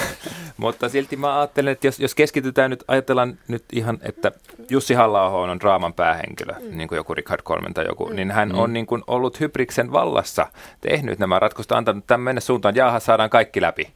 mutta 0.57 0.89
silti 0.89 1.15
mä 1.15 1.39
ajattelen, 1.39 1.71
että 1.71 1.87
jos, 1.87 1.99
jos 1.99 2.15
keskitytään 2.15 2.69
nyt, 2.69 2.83
ajatellaan 2.87 3.37
nyt 3.47 3.63
ihan, 3.73 3.99
että 4.01 4.31
Jussi 4.69 4.93
halla 4.93 5.29
on 5.29 5.59
draaman 5.59 5.93
päähenkilö, 5.93 6.53
mm. 6.53 6.77
niin 6.77 6.87
kuin 6.87 6.97
joku 6.97 7.13
Richard 7.13 7.41
Colman 7.41 7.73
tai 7.73 7.85
joku, 7.85 8.05
mm. 8.05 8.15
niin 8.15 8.31
hän 8.31 8.49
mm. 8.49 8.57
on 8.57 8.73
niin 8.73 8.85
kuin 8.85 9.03
ollut 9.07 9.39
Hybriksen 9.39 9.91
vallassa, 9.91 10.47
tehnyt 10.81 11.19
nämä 11.19 11.39
ratkaisut, 11.39 11.71
antanut 11.71 12.07
tämän 12.07 12.21
mennä 12.21 12.41
suuntaan, 12.41 12.75
jaaha, 12.75 12.99
saadaan 12.99 13.29
kaikki 13.29 13.61
läpi. 13.61 13.93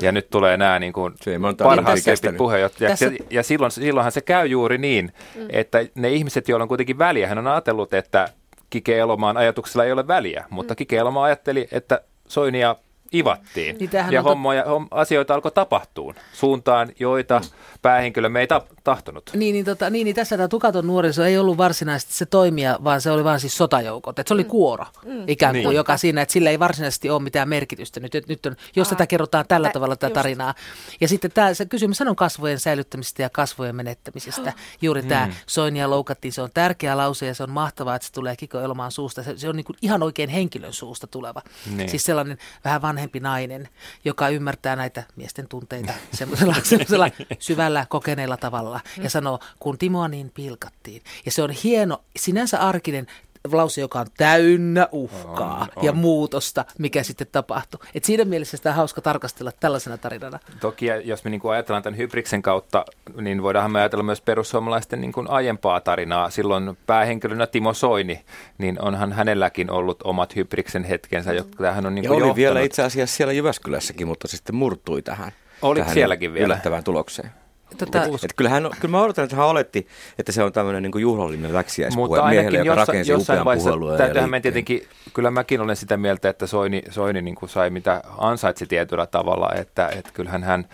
Ja 0.00 0.12
nyt 0.12 0.30
tulee 0.30 0.56
nämä 0.56 0.78
niin 0.78 0.92
kuin 0.92 1.14
parhaat 1.62 1.98
puheenjohtajat 2.36 2.90
tässä... 2.90 3.06
Ja, 3.06 3.24
ja 3.30 3.42
silloin, 3.42 3.70
silloinhan 3.70 4.12
se 4.12 4.20
käy 4.20 4.46
juuri 4.46 4.78
niin, 4.78 5.12
mm. 5.34 5.46
että 5.48 5.78
ne 5.94 6.10
ihmiset, 6.10 6.48
joilla 6.48 6.62
on 6.62 6.68
kuitenkin 6.68 6.98
väliä, 6.98 7.28
hän 7.28 7.38
on 7.38 7.46
ajatellut, 7.46 7.94
että 7.94 8.28
Kike 8.70 8.98
Elomaan 8.98 9.36
ajatuksella 9.36 9.84
ei 9.84 9.92
ole 9.92 10.06
väliä, 10.06 10.44
mutta 10.50 10.74
mm. 10.74 10.76
Kike 10.76 10.96
Elomaa 10.96 11.24
ajatteli, 11.24 11.68
että 11.72 12.00
Soinia 12.28 12.76
ivattiin. 13.14 13.76
Niin 13.78 13.90
ja 14.10 14.22
hommoja, 14.22 14.64
hom, 14.64 14.88
asioita 14.90 15.34
alkoi 15.34 15.52
tapahtua 15.52 16.14
suuntaan, 16.32 16.88
joita 17.00 17.40
päähenkilö 17.82 18.28
me 18.28 18.40
ei 18.40 18.46
ta- 18.46 18.66
tahtonut. 18.84 19.30
Niin, 19.34 19.52
niin, 19.52 19.64
tota, 19.64 19.90
niin, 19.90 20.04
niin 20.04 20.16
tässä 20.16 20.36
tämä 20.36 20.48
tukaton 20.48 20.86
nuoriso 20.86 21.24
ei 21.24 21.38
ollut 21.38 21.58
varsinaisesti 21.58 22.14
se 22.14 22.26
toimija, 22.26 22.78
vaan 22.84 23.00
se 23.00 23.10
oli 23.10 23.24
vain 23.24 23.40
siis 23.40 23.56
sotajoukot. 23.56 24.18
Et 24.18 24.28
se 24.28 24.34
oli 24.34 24.42
mm. 24.42 24.48
kuoro 24.48 24.84
mm. 25.04 25.24
ikään 25.26 25.54
kuin, 25.54 25.64
niin. 25.64 25.76
joka 25.76 25.96
siinä, 25.96 26.22
että 26.22 26.32
sillä 26.32 26.50
ei 26.50 26.58
varsinaisesti 26.58 27.10
ole 27.10 27.22
mitään 27.22 27.48
merkitystä. 27.48 28.00
Nyt, 28.00 28.12
nyt 28.28 28.46
on, 28.46 28.56
jos 28.76 28.88
Aa, 28.88 28.90
tätä 28.90 29.06
kerrotaan 29.06 29.44
tällä 29.48 29.68
tä, 29.68 29.72
tavalla 29.72 29.96
tätä 29.96 30.14
tarinaa. 30.14 30.54
Ja 31.00 31.08
sitten 31.08 31.30
tämä, 31.30 31.54
se 31.54 31.66
kysymys 31.66 32.00
on 32.00 32.16
kasvojen 32.16 32.60
säilyttämisestä 32.60 33.22
ja 33.22 33.30
kasvojen 33.30 33.76
menettämisestä. 33.76 34.52
Juuri 34.82 35.02
mm. 35.02 35.08
tämä 35.08 35.28
Soinia 35.46 35.90
loukattiin, 35.90 36.32
se 36.32 36.42
on 36.42 36.50
tärkeä 36.54 36.96
lause 36.96 37.26
ja 37.26 37.34
se 37.34 37.42
on 37.42 37.50
mahtavaa, 37.50 37.96
että 37.96 38.06
se 38.06 38.12
tulee 38.12 38.36
Kiko 38.36 38.60
Elomaan 38.60 38.92
suusta. 38.92 39.22
Se, 39.22 39.38
se 39.38 39.48
on 39.48 39.56
niin 39.56 39.64
kuin 39.64 39.76
ihan 39.82 40.02
oikein 40.02 40.28
henkilön 40.28 40.72
suusta 40.72 41.06
tuleva. 41.06 41.42
Niin. 41.76 41.88
Siis 41.88 42.04
sellainen 42.04 42.38
vähän 42.64 42.82
vanhempi 43.04 43.20
nainen, 43.20 43.68
joka 44.04 44.28
ymmärtää 44.28 44.76
näitä 44.76 45.02
miesten 45.16 45.48
tunteita 45.48 45.92
semmoisella, 46.18 46.56
semmoisella 46.62 47.10
syvällä 47.38 47.86
kokeneella 47.88 48.36
tavalla 48.36 48.80
ja 49.02 49.10
sanoo, 49.10 49.38
kun 49.60 49.78
Timoa 49.78 50.08
niin 50.08 50.30
pilkattiin. 50.34 51.02
Ja 51.24 51.30
se 51.30 51.42
on 51.42 51.50
hieno, 51.50 52.04
sinänsä 52.16 52.60
arkinen 52.60 53.06
lause, 53.52 53.80
joka 53.80 54.00
on 54.00 54.06
täynnä 54.16 54.88
uhkaa 54.92 55.60
on, 55.60 55.68
on. 55.76 55.84
ja 55.84 55.92
muutosta, 55.92 56.64
mikä 56.78 57.02
sitten 57.02 57.26
tapahtuu. 57.32 57.80
Et 57.94 58.04
siinä 58.04 58.24
mielessä 58.24 58.56
sitä 58.56 58.68
on 58.68 58.76
hauska 58.76 59.00
tarkastella 59.00 59.52
tällaisena 59.60 59.98
tarinana. 59.98 60.38
Toki 60.60 60.86
jos 61.04 61.24
me 61.24 61.30
niin 61.30 61.40
kuin 61.40 61.52
ajatellaan 61.52 61.82
tämän 61.82 61.98
Hybriksen 61.98 62.42
kautta, 62.42 62.84
niin 63.20 63.42
voidaan 63.42 63.70
me 63.70 63.78
ajatella 63.78 64.02
myös 64.02 64.20
perussuomalaisten 64.20 65.00
niin 65.00 65.12
kuin 65.12 65.30
aiempaa 65.30 65.80
tarinaa. 65.80 66.30
Silloin 66.30 66.78
päähenkilönä 66.86 67.46
Timo 67.46 67.74
Soini, 67.74 68.24
niin 68.58 68.82
onhan 68.82 69.12
hänelläkin 69.12 69.70
ollut 69.70 70.02
omat 70.04 70.36
Hybriksen 70.36 70.84
hetkensä, 70.84 71.32
jotka 71.32 71.72
hän 71.72 71.86
on 71.86 71.94
niin 71.94 72.02
kuin 72.02 72.10
ja 72.10 72.16
oli 72.16 72.20
johtanut. 72.20 72.36
vielä 72.36 72.60
itse 72.60 72.82
asiassa 72.82 73.16
siellä 73.16 73.32
Jyväskylässäkin, 73.32 74.06
mutta 74.06 74.28
se 74.28 74.36
sitten 74.36 74.54
murtui 74.54 75.02
tähän. 75.02 75.32
Oli 75.62 75.84
sielläkin 75.92 76.32
vielä. 76.32 76.46
Yllättävään 76.46 76.84
tulokseen. 76.84 77.43
Tota, 77.78 78.04
et, 78.04 78.24
et 78.24 78.32
kyllähän, 78.36 78.70
kyllä 78.80 78.92
mä 78.92 79.02
odotan, 79.02 79.24
että 79.24 79.36
hän 79.36 79.46
oletti, 79.46 79.86
että 80.18 80.32
se 80.32 80.42
on 80.42 80.52
tämmöinen 80.52 80.82
niin 80.82 81.00
juhlallinen 81.00 81.54
läksiäispuhe 81.54 82.28
miehelle, 82.28 82.58
joka 82.58 82.80
jossa, 82.80 82.92
rakensi 82.92 83.14
upean 83.14 83.46
puolueen. 83.62 83.98
Täytyyhän 83.98 84.30
me 84.30 84.40
tietenkin, 84.40 84.82
kyllä 85.14 85.30
mäkin 85.30 85.60
olen 85.60 85.76
sitä 85.76 85.96
mieltä, 85.96 86.28
että 86.28 86.46
Soini, 86.46 86.82
Soini 86.90 87.22
niin 87.22 87.34
kuin 87.34 87.48
sai 87.48 87.70
mitä 87.70 88.02
ansaitsi 88.18 88.66
tietyllä 88.66 89.06
tavalla, 89.06 89.50
että, 89.54 89.88
että 89.88 90.10
kyllähän 90.14 90.42
hän, 90.42 90.64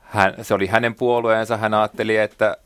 hän, 0.00 0.34
se 0.42 0.54
oli 0.54 0.66
hänen 0.66 0.94
puolueensa, 0.94 1.56
hän 1.56 1.74
ajatteli, 1.74 2.16
että 2.16 2.56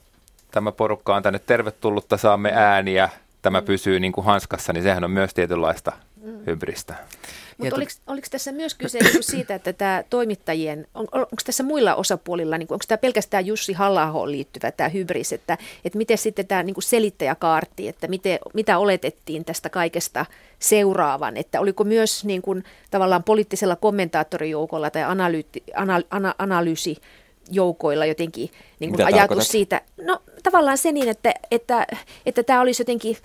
tämä 0.51 0.73
porukka 0.73 1.17
on 1.17 1.23
tänne 1.23 1.39
tervetullutta, 1.39 2.17
saamme 2.17 2.53
ääniä, 2.55 3.09
tämä 3.49 3.63
pysyy 3.63 4.01
niin 4.01 4.13
kuin 4.13 4.25
hanskassa, 4.25 4.73
niin 4.73 4.83
sehän 4.83 5.05
on 5.05 5.11
myös 5.11 5.35
tietynlaista 5.35 5.93
mm. 6.23 6.41
hybristä. 6.47 6.95
Mutta 7.59 7.77
oliko, 7.77 7.91
oliko 8.07 8.27
tässä 8.31 8.53
myös 8.53 8.75
kyse 8.75 8.99
niin 8.99 9.23
siitä, 9.23 9.55
että 9.55 9.73
tämä 9.73 10.05
toimittajien, 10.11 10.87
on, 10.95 11.09
onko 11.13 11.43
tässä 11.45 11.63
muilla 11.63 11.95
osapuolilla, 11.95 12.59
niin 12.59 12.67
onko 12.71 12.85
tämä 12.89 12.99
pelkästään 12.99 13.47
Jussi 13.47 13.73
halla 13.73 14.31
liittyvä 14.31 14.71
tämä 14.71 14.89
hybris, 14.89 15.33
että, 15.33 15.59
että 15.85 15.99
miten 15.99 16.19
sitten 16.19 16.47
tämä 16.47 16.63
niin 16.63 16.75
selittäjäkaarti, 16.79 17.89
että 17.89 18.09
miten, 18.09 18.39
mitä 18.55 18.79
oletettiin 18.79 19.45
tästä 19.45 19.71
kaikesta 19.71 20.27
seuraavan, 20.59 21.37
että 21.37 21.61
oliko 21.61 21.85
myös 21.85 22.25
niin 22.25 22.43
kuin, 22.43 22.65
tavallaan 22.91 23.25
poliittisella 23.25 23.77
kommentaattorijoukolla 23.77 24.91
tai 24.91 25.03
analyytti, 25.03 25.63
ana, 25.77 26.01
ana, 26.11 26.35
analyysi 26.39 26.97
joukoilla 27.51 28.07
jotenkin 28.07 28.51
niin 28.81 28.91
kuin 28.91 29.01
ajatus 29.01 29.19
tarkoitat? 29.19 29.47
siitä, 29.47 29.81
no 30.03 30.23
tavallaan 30.43 30.79
se 30.79 30.93
niin, 30.93 31.09
että, 31.09 31.35
että, 31.51 31.87
että 32.27 32.43
tämä 32.43 32.61
olisi 32.61 32.81
jotenkin 32.81 33.17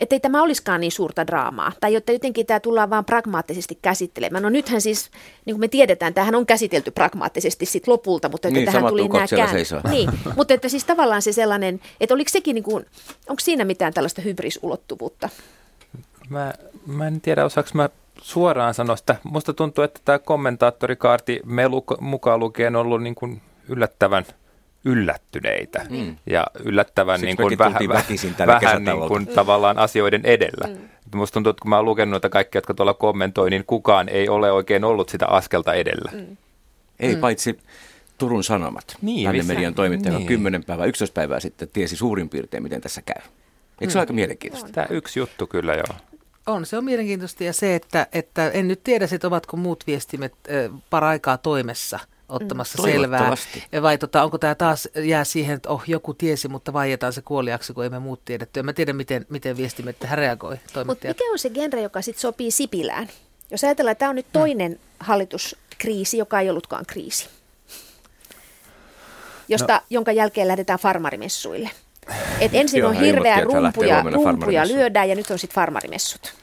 että 0.00 0.14
ei 0.14 0.20
tämä 0.20 0.42
olisikaan 0.42 0.80
niin 0.80 0.92
suurta 0.92 1.26
draamaa, 1.26 1.72
tai 1.80 1.94
jotta 1.94 2.12
jotenkin 2.12 2.46
tämä 2.46 2.60
tullaan 2.60 2.90
vaan 2.90 3.04
pragmaattisesti 3.04 3.78
käsittelemään. 3.82 4.42
No 4.42 4.48
nythän 4.48 4.80
siis, 4.80 5.10
niin 5.44 5.54
kuin 5.54 5.60
me 5.60 5.68
tiedetään, 5.68 6.14
tähän 6.14 6.34
on 6.34 6.46
käsitelty 6.46 6.90
pragmaattisesti 6.90 7.66
sit 7.66 7.88
lopulta, 7.88 8.28
mutta 8.28 8.48
että 8.48 8.58
niin, 8.58 8.66
tähän 8.66 8.86
tuli 8.86 9.08
nämä 9.08 9.26
käännöt. 9.26 9.68
Niin, 9.90 10.10
mutta 10.36 10.54
että 10.54 10.68
siis 10.68 10.84
tavallaan 10.84 11.22
se 11.22 11.32
sellainen, 11.32 11.80
että 12.00 12.14
oliko 12.14 12.28
sekin, 12.28 12.54
niin 12.54 12.64
kuin, 12.64 12.86
onko 13.28 13.40
siinä 13.40 13.64
mitään 13.64 13.94
tällaista 13.94 14.22
hybrisulottuvuutta? 14.22 15.28
Mä, 16.28 16.52
mä 16.86 17.06
en 17.06 17.20
tiedä, 17.20 17.44
osaako 17.44 17.70
mä 17.74 17.88
suoraan 18.22 18.74
sanoa 18.74 18.96
sitä. 18.96 19.16
Musta 19.24 19.52
tuntuu, 19.52 19.84
että 19.84 20.00
tämä 20.04 20.18
kommentaattorikaarti 20.18 21.40
me 21.44 21.62
mukaan 22.00 22.40
lukien 22.40 22.76
on 22.76 22.86
ollut 22.86 23.02
niin 23.02 23.14
kuin 23.14 23.42
yllättävän– 23.68 24.24
yllättyneitä 24.84 25.86
mm. 25.90 26.16
ja 26.26 26.46
yllättävän 26.64 27.20
niin 27.20 27.36
kuin 27.36 27.58
vähän, 27.58 27.88
vähän 27.88 28.84
niin 28.84 29.08
kuin 29.08 29.26
tavallaan 29.26 29.78
asioiden 29.78 30.20
edellä. 30.24 30.68
Mm. 30.68 30.88
Musta 31.14 31.34
tuntuu, 31.34 31.50
että 31.50 31.62
kun 31.62 31.68
mä 31.68 31.76
oon 31.76 31.84
lukenut 31.84 32.10
noita 32.10 32.28
kaikkia, 32.28 32.58
jotka 32.58 32.74
tuolla 32.74 32.94
kommentoi, 32.94 33.50
niin 33.50 33.64
kukaan 33.66 34.08
ei 34.08 34.28
ole 34.28 34.52
oikein 34.52 34.84
ollut 34.84 35.08
sitä 35.08 35.26
askelta 35.26 35.74
edellä. 35.74 36.10
Mm. 36.12 36.36
Ei 37.00 37.14
mm. 37.14 37.20
paitsi 37.20 37.58
Turun 38.18 38.44
Sanomat, 38.44 38.96
niin, 39.02 39.46
median 39.46 39.74
toimittaja, 39.74 40.18
niin. 40.18 40.26
10 40.26 40.64
päivää, 40.64 40.86
11 40.86 41.14
päivää 41.14 41.40
sitten 41.40 41.68
tiesi 41.68 41.96
suurin 41.96 42.28
piirtein, 42.28 42.62
miten 42.62 42.80
tässä 42.80 43.02
käy. 43.02 43.22
Eikö 43.22 43.86
mm. 43.86 43.90
se 43.90 43.98
ole 43.98 44.02
aika 44.02 44.12
mielenkiintoista? 44.12 44.70
Tämä 44.72 44.86
yksi 44.90 45.18
juttu 45.18 45.46
kyllä 45.46 45.74
joo. 45.74 45.96
On, 46.46 46.66
se 46.66 46.76
on 46.78 46.84
mielenkiintoista 46.84 47.44
ja 47.44 47.52
se, 47.52 47.74
että, 47.74 48.06
että 48.12 48.50
en 48.50 48.68
nyt 48.68 48.84
tiedä, 48.84 49.08
että 49.12 49.26
ovatko 49.26 49.56
muut 49.56 49.86
viestimet 49.86 50.32
äh, 50.32 50.80
paraikaa 50.90 51.38
toimessa– 51.38 51.98
ottamassa 52.28 52.82
mm, 52.82 52.90
selvää. 52.90 53.34
Vai 53.82 53.98
tota, 53.98 54.22
onko 54.22 54.38
tämä 54.38 54.54
taas 54.54 54.88
jää 55.04 55.24
siihen, 55.24 55.56
että 55.56 55.68
oh, 55.68 55.82
joku 55.86 56.14
tiesi, 56.14 56.48
mutta 56.48 56.72
vaietaan 56.72 57.12
se 57.12 57.22
kuoliaksi, 57.22 57.72
kun 57.72 57.84
emme 57.84 57.98
muut 57.98 58.24
tiedetty. 58.24 58.60
En 58.60 58.66
mä 58.66 58.72
tiedä, 58.72 58.92
miten, 58.92 59.26
miten 59.28 59.56
viestimet 59.56 59.98
tähän 59.98 60.18
reagoi 60.18 60.56
Mutta 60.86 61.08
mikä 61.08 61.24
on 61.32 61.38
se 61.38 61.50
genre, 61.50 61.82
joka 61.82 62.02
sitten 62.02 62.20
sopii 62.20 62.50
Sipilään? 62.50 63.08
Jos 63.50 63.64
ajatellaan, 63.64 63.92
että 63.92 64.00
tämä 64.00 64.10
on 64.10 64.16
nyt 64.16 64.32
toinen 64.32 64.72
mm. 64.72 64.78
hallituskriisi, 65.00 66.18
joka 66.18 66.40
ei 66.40 66.50
ollutkaan 66.50 66.86
kriisi, 66.86 67.28
josta, 69.48 69.74
no. 69.74 69.80
jonka 69.90 70.12
jälkeen 70.12 70.48
lähdetään 70.48 70.78
farmarimessuille. 70.78 71.70
Et 72.40 72.54
ensin 72.54 72.84
on 72.84 72.94
hirveä 72.94 73.40
rumpu 73.40 73.82
ja, 73.82 74.04
rumpu 74.12 74.50
ja 74.50 74.68
lyödään 74.68 75.08
ja 75.08 75.14
nyt 75.14 75.30
on 75.30 75.38
sitten 75.38 75.54
farmarimessut. 75.54 76.34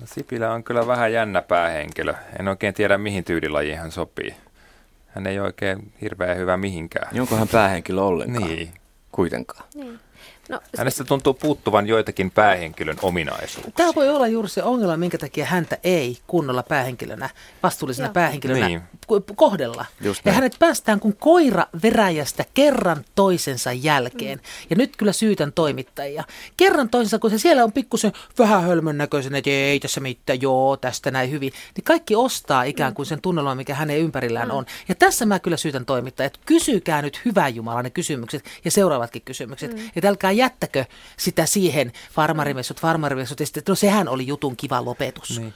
No, 0.00 0.06
Sipilä 0.06 0.52
on 0.52 0.64
kyllä 0.64 0.86
vähän 0.86 1.12
jännä 1.12 1.42
päähenkilö. 1.42 2.14
En 2.40 2.48
oikein 2.48 2.74
tiedä, 2.74 2.98
mihin 2.98 3.24
tyylilajiin 3.24 3.78
hän 3.78 3.92
sopii 3.92 4.34
hän 5.14 5.26
ei 5.26 5.40
oikein 5.40 5.92
hirveän 6.00 6.36
hyvä 6.36 6.56
mihinkään. 6.56 7.08
Niin 7.12 7.20
onko 7.20 7.36
hän 7.36 7.48
päähenkilö 7.48 8.00
ollenkaan? 8.00 8.48
Niin. 8.48 8.74
Kuitenkaan. 9.12 9.64
Niin. 9.74 9.98
No, 10.48 10.60
Hänestä 10.78 11.04
tuntuu 11.04 11.34
puuttuvan 11.34 11.86
joitakin 11.86 12.30
päähenkilön 12.30 12.96
ominaisuuksia. 13.02 13.72
Tämä 13.76 13.92
voi 13.96 14.08
olla 14.08 14.26
juuri 14.26 14.48
se 14.48 14.62
ongelma, 14.62 14.96
minkä 14.96 15.18
takia 15.18 15.44
häntä 15.44 15.78
ei 15.84 16.18
kunnolla 16.26 16.62
päähenkilönä, 16.62 17.30
vastuullisena 17.62 18.06
Joo. 18.06 18.12
päähenkilönä 18.12 18.66
niin. 18.66 18.82
Kohdella. 19.36 19.86
Just 20.00 20.20
ja 20.24 20.32
näin. 20.32 20.34
hänet 20.34 20.56
päästään 20.58 21.00
kuin 21.00 21.16
koira 21.16 21.66
veräjästä 21.82 22.44
kerran 22.54 23.04
toisensa 23.14 23.72
jälkeen. 23.72 24.38
Mm. 24.38 24.44
Ja 24.70 24.76
nyt 24.76 24.96
kyllä 24.96 25.12
syytän 25.12 25.52
toimittajia. 25.52 26.24
Kerran 26.56 26.88
toisensa, 26.88 27.18
kun 27.18 27.30
se 27.30 27.38
siellä 27.38 27.64
on 27.64 27.72
pikkusen 27.72 28.12
vähän 28.38 28.62
hölmön 28.62 28.98
näköisen, 28.98 29.34
että 29.34 29.50
ei 29.50 29.80
tässä 29.80 30.00
mitään, 30.00 30.42
joo, 30.42 30.76
tästä 30.76 31.10
näin 31.10 31.30
hyvin. 31.30 31.52
Niin 31.76 31.84
kaikki 31.84 32.16
ostaa 32.16 32.62
ikään 32.62 32.94
kuin 32.94 33.06
sen 33.06 33.20
tunnelman, 33.20 33.56
mikä 33.56 33.74
hänen 33.74 33.98
ympärillään 33.98 34.48
mm. 34.48 34.54
on. 34.54 34.66
Ja 34.88 34.94
tässä 34.94 35.26
mä 35.26 35.38
kyllä 35.38 35.56
syytän 35.56 35.86
toimittajia, 35.86 36.26
että 36.26 36.40
kysykää 36.46 37.02
nyt 37.02 37.20
hyvä 37.24 37.48
Jumala 37.48 37.82
ne 37.82 37.90
kysymykset 37.90 38.44
ja 38.64 38.70
seuraavatkin 38.70 39.22
kysymykset. 39.22 39.74
Mm. 39.74 39.90
Että 39.96 40.08
älkää 40.08 40.30
jättäkö 40.30 40.84
sitä 41.16 41.46
siihen 41.46 41.92
farmarimessut, 42.12 42.80
farmarimessut, 42.80 43.40
ja 43.40 43.46
sitten, 43.46 43.60
että 43.60 43.72
no 43.72 43.76
sehän 43.76 44.08
oli 44.08 44.26
jutun 44.26 44.56
kiva 44.56 44.84
lopetus. 44.84 45.38
Niin. 45.38 45.54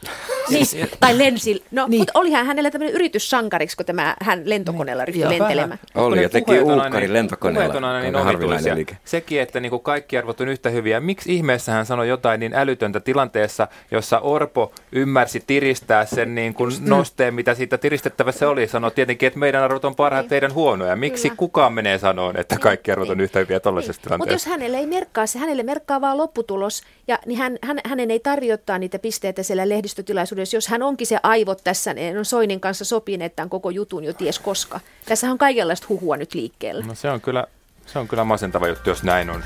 Niin, 0.48 0.66
tai 1.00 1.18
lensi. 1.18 1.64
No, 1.70 1.86
Niin. 1.88 2.00
mutta 2.00 2.12
olihan 2.14 2.46
hänellä 2.46 2.70
tämmöinen 2.70 2.96
yrityssankariksi, 3.44 3.76
kun 3.76 3.86
tämä 3.86 4.16
hän 4.22 4.42
lentokoneella 4.44 5.04
ryhtyi 5.04 5.22
Joo. 5.22 5.30
lentelemään. 5.30 5.78
Oli 5.94 6.22
ja 6.22 6.28
teki 6.28 6.60
uukkarin 6.60 7.00
niin- 7.00 7.12
lentokoneella. 7.12 7.62
puheet 7.68 7.76
on 7.76 7.84
aina 7.84 8.00
niin 8.00 8.24
harvinainen 8.24 8.76
liike. 8.76 8.96
Sekin, 9.04 9.40
että 9.40 9.60
niin 9.60 9.70
kuin 9.70 9.82
kaikki 9.82 10.18
arvot 10.18 10.40
on 10.40 10.48
yhtä 10.48 10.70
hyviä. 10.70 11.00
Miksi 11.00 11.34
ihmeessä 11.34 11.72
hän 11.72 11.86
sanoi 11.86 12.08
jotain 12.08 12.40
niin 12.40 12.54
älytöntä 12.54 13.00
tilanteessa, 13.00 13.68
jossa 13.90 14.18
Orpo 14.18 14.72
ymmärsi 14.92 15.42
tiristää 15.46 16.04
sen 16.06 16.34
niin 16.34 16.54
kuin 16.54 16.72
nosteen, 16.80 17.34
mitä 17.34 17.54
siitä 17.54 17.78
tiristettävässä 17.78 18.48
oli. 18.48 18.66
Sanoi 18.68 18.90
tietenkin, 18.90 19.26
että 19.26 19.38
meidän 19.38 19.62
arvot 19.62 19.84
on 19.84 19.94
parhaat, 19.94 20.28
teidän 20.28 20.54
huonoja. 20.54 20.96
Miksi 20.96 21.28
Kyllä. 21.28 21.36
kukaan 21.38 21.72
menee 21.72 21.98
sanoon, 21.98 22.36
että 22.36 22.56
kaikki 22.58 22.90
arvot 22.92 23.08
on 23.10 23.16
Niin. 23.18 23.24
yhtä 23.24 23.38
hyviä 23.38 23.60
tuollaisessa 23.60 23.92
Mutta 24.00 24.12
jos 24.14 24.18
tilanteessa? 24.18 24.50
hänelle 24.50 24.78
ei 24.78 24.86
merkkaa 24.86 25.26
se, 25.26 25.38
hänelle 25.38 25.62
merkkaa 25.62 26.00
vaan 26.00 26.18
lopputulos, 26.18 26.82
ja 27.08 27.18
niin 27.26 27.38
hän, 27.38 27.58
hän, 27.62 27.78
hänen 27.84 28.10
ei 28.10 28.20
tarvitse 28.20 28.54
ottaa 28.54 28.78
niitä 28.78 28.98
pisteitä 28.98 29.42
siellä 29.42 29.68
lehdistötilaisuudessa, 29.68 30.56
jos 30.56 30.68
hän 30.68 30.82
onkin 30.82 31.06
se 31.06 31.18
aivot 31.22 31.60
tässä, 31.64 31.94
niin 31.94 32.18
on 32.18 32.24
Soinin 32.24 32.60
kanssa 32.60 32.84
sopineet 32.84 33.33
tämän 33.36 33.50
koko 33.50 33.70
jutun 33.70 34.04
jo 34.04 34.12
ties 34.12 34.38
koska. 34.38 34.80
Tässä 35.04 35.30
on 35.30 35.38
kaikenlaista 35.38 35.86
huhua 35.88 36.16
nyt 36.16 36.34
liikkeellä. 36.34 36.86
No 36.86 36.94
se 36.94 37.10
on 37.10 37.20
kyllä, 37.20 37.46
se 37.86 37.98
on 37.98 38.08
kyllä 38.08 38.24
masentava 38.24 38.68
juttu, 38.68 38.90
jos 38.90 39.02
näin 39.02 39.30
on. 39.30 39.44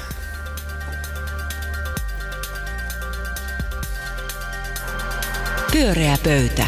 Pyöreä 5.72 6.18
pöytä. 6.24 6.66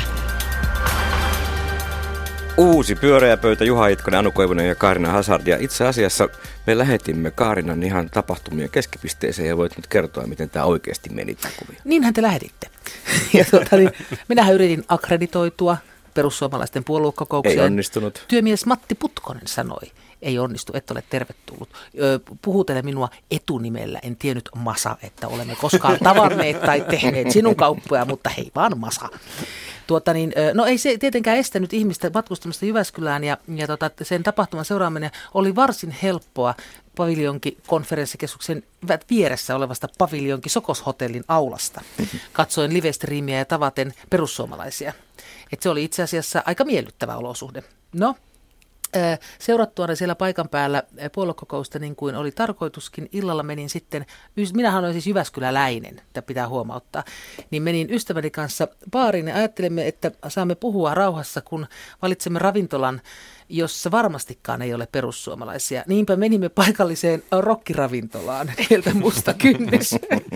Uusi 2.56 2.94
pyöreä 2.94 3.36
pöytä 3.36 3.64
Juha 3.64 3.88
Itkonen, 3.88 4.18
Anu 4.18 4.30
Koivunen 4.30 4.68
ja 4.68 4.74
Kaarina 4.74 5.08
Hazard. 5.08 5.46
Ja 5.46 5.56
itse 5.60 5.86
asiassa 5.86 6.28
me 6.66 6.78
lähetimme 6.78 7.30
Kaarinan 7.30 7.82
ihan 7.82 8.10
tapahtumien 8.10 8.70
keskipisteeseen 8.70 9.48
ja 9.48 9.56
voit 9.56 9.76
nyt 9.76 9.86
kertoa, 9.86 10.26
miten 10.26 10.50
tämä 10.50 10.64
oikeasti 10.64 11.10
meni 11.10 11.34
tämä 11.34 11.54
kuvio. 11.58 11.80
Niinhän 11.84 12.14
te 12.14 12.22
lähditte. 12.22 12.66
Ja 13.38 13.44
tuota, 13.50 13.76
niin, 13.76 13.90
minähän 14.28 14.54
yritin 14.54 14.84
akkreditoitua 14.88 15.76
perussuomalaisten 16.14 16.84
puoluekokoukseen. 16.84 17.58
Ei 17.58 17.64
onnistunut. 17.64 18.24
Työmies 18.28 18.66
Matti 18.66 18.94
Putkonen 18.94 19.46
sanoi, 19.46 19.92
ei 20.22 20.38
onnistu, 20.38 20.72
et 20.74 20.90
ole 20.90 21.02
tervetullut. 21.10 21.68
Puhutele 22.42 22.82
minua 22.82 23.08
etunimellä, 23.30 23.98
en 24.02 24.16
tiennyt 24.16 24.48
Masa, 24.54 24.96
että 25.02 25.28
olemme 25.28 25.56
koskaan 25.56 25.98
tavanneet 26.04 26.60
tai 26.60 26.84
tehneet 26.90 27.30
sinun 27.30 27.56
kauppoja, 27.56 28.04
mutta 28.04 28.30
hei 28.30 28.50
vaan 28.54 28.78
Masa. 28.78 29.08
Tuota 29.86 30.12
niin, 30.12 30.32
no 30.54 30.64
ei 30.64 30.78
se 30.78 30.98
tietenkään 30.98 31.38
estänyt 31.38 31.72
ihmistä 31.72 32.10
matkustamasta 32.14 32.66
Jyväskylään 32.66 33.24
ja, 33.24 33.36
ja 33.54 33.66
tota, 33.66 33.90
sen 34.02 34.22
tapahtuman 34.22 34.64
seuraaminen 34.64 35.10
oli 35.34 35.54
varsin 35.54 35.96
helppoa 36.02 36.54
paviljonki 36.96 37.58
konferenssikeskuksen 37.66 38.62
vieressä 39.10 39.56
olevasta 39.56 39.88
paviljonki 39.98 40.48
Sokoshotellin 40.48 41.24
aulasta. 41.28 41.80
Katsoin 42.32 42.72
livestriimiä 42.72 43.38
ja 43.38 43.44
tavaten 43.44 43.94
perussuomalaisia. 44.10 44.92
Et 45.52 45.62
se 45.62 45.68
oli 45.68 45.84
itse 45.84 46.02
asiassa 46.02 46.42
aika 46.46 46.64
miellyttävä 46.64 47.16
olosuhde. 47.16 47.62
No, 47.94 48.14
Seurattuani 49.38 49.96
siellä 49.96 50.14
paikan 50.14 50.48
päällä 50.48 50.82
puoluekokousta 51.14 51.78
niin 51.78 51.96
kuin 51.96 52.16
oli 52.16 52.30
tarkoituskin, 52.30 53.08
illalla 53.12 53.42
menin 53.42 53.70
sitten, 53.70 54.06
minähän 54.54 54.80
olen 54.80 54.92
siis 54.92 55.06
Jyväskyläläinen, 55.06 55.98
että 55.98 56.22
pitää 56.22 56.48
huomauttaa, 56.48 57.04
niin 57.50 57.62
menin 57.62 57.94
ystäväni 57.94 58.30
kanssa 58.30 58.68
baariin 58.90 59.28
ja 59.28 59.34
ajattelimme, 59.34 59.88
että 59.88 60.10
saamme 60.28 60.54
puhua 60.54 60.94
rauhassa, 60.94 61.40
kun 61.40 61.66
valitsemme 62.02 62.38
ravintolan, 62.38 63.00
jossa 63.50 63.90
varmastikaan 63.90 64.62
ei 64.62 64.74
ole 64.74 64.88
perussuomalaisia. 64.92 65.84
Niinpä 65.86 66.16
menimme 66.16 66.48
paikalliseen 66.48 67.22
rokkiravintolaan 67.32 68.52
niiltä 68.70 68.94
musta 68.94 69.34
kynnys. 69.34 69.94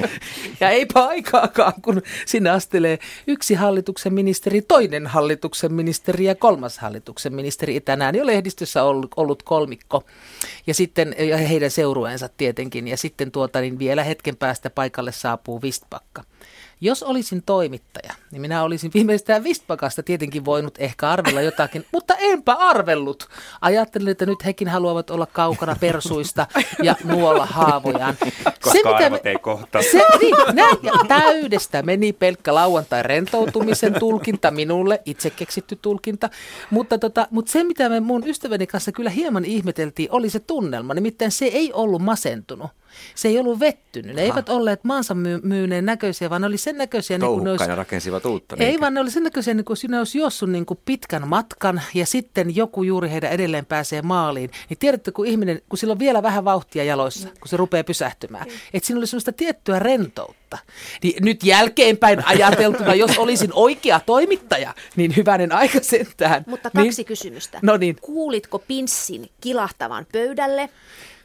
ja 0.61 0.71
eipä 0.71 1.07
aikaakaan, 1.07 1.73
kun 1.83 2.03
sinne 2.27 2.51
astelee 2.51 2.99
yksi 3.27 3.55
hallituksen 3.55 4.15
ministeri, 4.15 4.63
toinen 4.63 5.07
hallituksen 5.07 5.75
ministeri 5.75 6.25
ja 6.25 6.35
kolmas 6.35 6.79
hallituksen 6.79 7.35
ministeri. 7.35 7.81
Tänään 7.81 8.15
jo 8.15 8.27
lehdistössä 8.27 8.83
ollut, 8.83 9.11
ollut 9.17 9.43
kolmikko. 9.43 10.05
Ja 10.67 10.75
sitten 10.75 11.15
ja 11.19 11.37
heidän 11.37 11.71
seurueensa 11.71 12.29
tietenkin. 12.37 12.89
Ja 12.89 12.97
sitten 12.97 13.31
tuota, 13.31 13.61
niin 13.61 13.79
vielä 13.79 14.05
hetken 14.05 14.37
päästä 14.37 14.71
paikalle 14.71 15.13
saapuu 15.13 15.63
Vistpakka. 15.63 16.25
Jos 16.81 17.03
olisin 17.03 17.43
toimittaja, 17.47 18.15
niin 18.31 18.41
minä 18.41 18.63
olisin 18.63 18.91
viimeistään 18.95 19.45
Vistpakasta 19.45 20.03
tietenkin 20.03 20.45
voinut 20.45 20.75
ehkä 20.79 21.11
arvella 21.11 21.41
jotakin, 21.41 21.87
mutta 21.93 22.15
enpä 22.19 22.53
arvellut. 22.53 23.29
Ajattelin, 23.61 24.09
että 24.09 24.27
nyt 24.27 24.45
hekin 24.45 24.69
haluavat 24.69 25.11
olla 25.11 25.27
kaukana 25.27 25.77
persuista 25.81 26.47
ja 26.83 26.97
nuolla 27.05 27.47
haavojaan. 27.47 28.15
Koska 28.65 28.97
arvot 28.97 29.27
ei 29.27 29.39
kohtaa. 29.39 29.83
Se, 29.83 30.03
niin, 30.21 30.35
näin, 30.53 30.77
ja 30.83 30.93
täydestä 31.09 31.83
meni 31.83 32.13
pelkkä 32.13 32.55
lauantai 32.55 33.03
rentoutumisen 33.03 33.95
tulkinta 34.01 34.51
minulle, 34.51 35.03
itse 35.05 35.31
keksitty 35.31 35.79
tulkinta. 35.83 36.31
Mutta, 36.71 36.99
tota, 36.99 37.29
mutta 37.31 37.53
se, 37.53 37.65
mitä 37.65 37.89
me 37.89 38.01
mun 38.01 38.27
ystäväni 38.27 38.67
kanssa 38.67 38.93
kyllä 38.93 39.11
hieman 39.11 39.45
ihmeteltiin, 39.45 40.09
oli 40.13 40.31
se 40.31 40.41
tunnelma. 40.41 40.95
Nimittäin 40.95 41.31
se 41.31 41.45
ei 41.45 41.73
ollut 41.73 42.03
masentunut. 42.03 42.71
Se 43.15 43.29
ei 43.29 43.39
ollut 43.39 43.61
vettynyt. 43.61 44.17
Ne 44.17 44.23
eivät 44.23 44.49
olleet 44.49 44.85
maansa 44.85 45.15
myy- 45.15 45.41
myyneen 45.43 45.85
näköisiä, 45.85 46.31
vaan 46.31 46.41
ne 46.41 46.47
oli 46.47 46.59
sen 46.59 46.79
näköisiä, 46.79 47.19
niin 47.19 47.31
kuin 47.31 47.45
ne 47.45 47.51
olisi, 47.51 47.67
rakensivat 47.67 48.27
uutta. 48.27 48.57
ei 48.59 48.67
niinkö? 48.67 48.81
vaan 48.81 48.95
ne 48.95 49.01
oli 49.01 49.11
sen 49.11 49.23
näköisiä, 49.23 49.55
niin 49.55 49.65
kuin 49.65 49.77
sinne 49.77 49.99
olisi 49.99 50.19
juossut 50.19 50.51
niin 50.51 50.67
kuin 50.67 50.81
pitkän 50.85 51.29
matkan 51.29 51.83
ja 51.95 52.07
sitten 52.07 52.57
joku 52.57 52.83
juuri 52.83 53.11
heidän 53.11 53.33
edelleen 53.33 53.67
pääsee 53.67 54.03
maaliin. 54.03 54.51
Niin 54.69 54.79
tiedätte, 54.79 55.13
kun 55.13 55.27
ihminen, 55.27 55.63
kun 55.69 55.79
sillä 55.79 55.93
on 55.93 55.99
vielä 55.99 56.23
vähän 56.23 56.45
vauhtia 56.45 56.85
jaloissa, 56.85 57.29
kun 57.29 57.49
se 57.49 57.57
rupeaa 57.57 57.85
pysähtymään, 57.85 58.47
että 58.75 58.87
siinä 58.87 58.99
oli 58.99 59.07
sellaista 59.07 59.33
tiettyä 59.33 59.79
rentoutta. 59.79 60.59
Niin 61.03 61.25
nyt 61.25 61.43
jälkeenpäin 61.43 62.27
ajateltuna, 62.27 62.95
jos 62.95 63.19
olisin 63.19 63.51
oikea 63.53 64.01
toimittaja, 64.01 64.75
niin 64.97 65.17
hyvänen 65.17 65.53
aika 65.53 65.79
sentään. 65.83 66.45
Mutta 66.47 66.71
kaksi 66.71 66.91
niin, 66.97 67.07
kysymystä. 67.07 67.59
No 67.63 67.77
niin. 67.77 67.97
Kuulitko 68.01 68.59
pinssin 68.59 69.31
kilahtavan 69.41 70.07
pöydälle? 70.13 70.71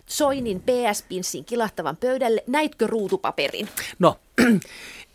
Soinin 0.10 0.62
PS-pinssin 0.62 1.45
kilahtavan 1.45 1.98
pöydälle. 1.98 2.43
Näitkö 2.48 2.88
ruutupaperin? 2.88 3.69
No, 4.00 4.19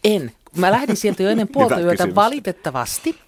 en. 0.05 0.33
Mä 0.57 0.73
lähdin 0.73 0.97
sieltä 0.97 1.23
jo 1.23 1.31
ennen 1.31 1.49
puolta 1.53 1.75
Hyvä 1.77 1.87
yötä 1.87 1.97
kysymys. 1.97 2.15
valitettavasti, 2.15 3.19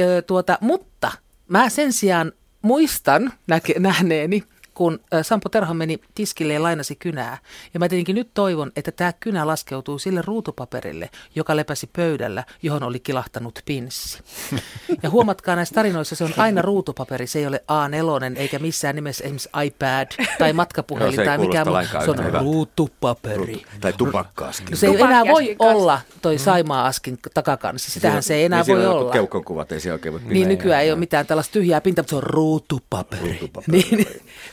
Ö, 0.00 0.22
tuota, 0.22 0.58
mutta 0.60 1.12
mä 1.48 1.68
sen 1.68 1.92
sijaan 1.92 2.32
muistan 2.62 3.32
näke, 3.46 3.74
nähneeni, 3.78 4.44
kun 4.74 5.00
Sampo 5.22 5.48
Terho 5.48 5.74
meni 5.74 6.00
tiskille 6.14 6.52
ja 6.52 6.62
lainasi 6.62 6.96
kynää. 6.96 7.38
Ja 7.74 7.80
mä 7.80 7.88
tietenkin 7.88 8.14
nyt 8.14 8.30
toivon, 8.34 8.72
että 8.76 8.92
tämä 8.92 9.12
kynä 9.12 9.46
laskeutuu 9.46 9.98
sille 9.98 10.22
ruutupaperille, 10.26 11.10
joka 11.34 11.56
lepäsi 11.56 11.90
pöydällä, 11.96 12.44
johon 12.62 12.82
oli 12.82 13.00
kilahtanut 13.00 13.58
pinssi. 13.64 14.18
Ja 15.02 15.10
huomatkaa 15.10 15.56
näissä 15.56 15.74
tarinoissa, 15.74 16.16
se 16.16 16.24
on 16.24 16.34
aina 16.36 16.62
ruutupaperi, 16.62 17.26
se 17.26 17.38
ei 17.38 17.46
ole 17.46 17.64
A4 17.72 18.38
eikä 18.38 18.58
missään 18.58 18.94
nimessä 18.94 19.24
esimerkiksi 19.24 19.48
iPad 19.64 20.26
tai 20.38 20.52
matkapuhelin 20.52 21.20
ei 21.20 21.26
tai 21.26 21.38
mikä 21.38 21.64
kuulosta 21.64 21.96
muu. 21.98 22.04
Se 22.04 22.10
on 22.10 22.18
hyvältä. 22.18 22.38
ruutupaperi. 22.38 23.62
Tai 23.80 23.92
tupakkaaskin. 23.92 24.70
No 24.70 24.76
se 24.76 24.86
ei 24.86 25.00
enää 25.00 25.24
voi 25.26 25.56
olla 25.58 26.00
toi 26.22 26.38
Saimaa-askin 26.38 27.18
takakansi. 27.34 27.90
Sitähän 27.90 28.22
se 28.22 28.34
ei 28.34 28.44
enää 28.44 28.64
voi 28.68 28.86
olla. 28.86 29.12
Keukon 29.12 29.44
kuvat, 29.44 29.72
ei 29.72 29.80
se 29.80 29.92
oikein 29.92 30.12
voi 30.12 30.20
Niin 30.24 30.48
nykyään 30.48 30.82
ei 30.82 30.90
ole 30.90 30.98
mitään 30.98 31.26
tällaista 31.26 31.52
tyhjää 31.52 31.80
pintaa, 31.80 32.02
mutta 32.02 32.10
se 32.10 32.16
on 32.16 32.22
ruutupaperi. 32.22 33.22
Ruutupaperi. 33.22 33.82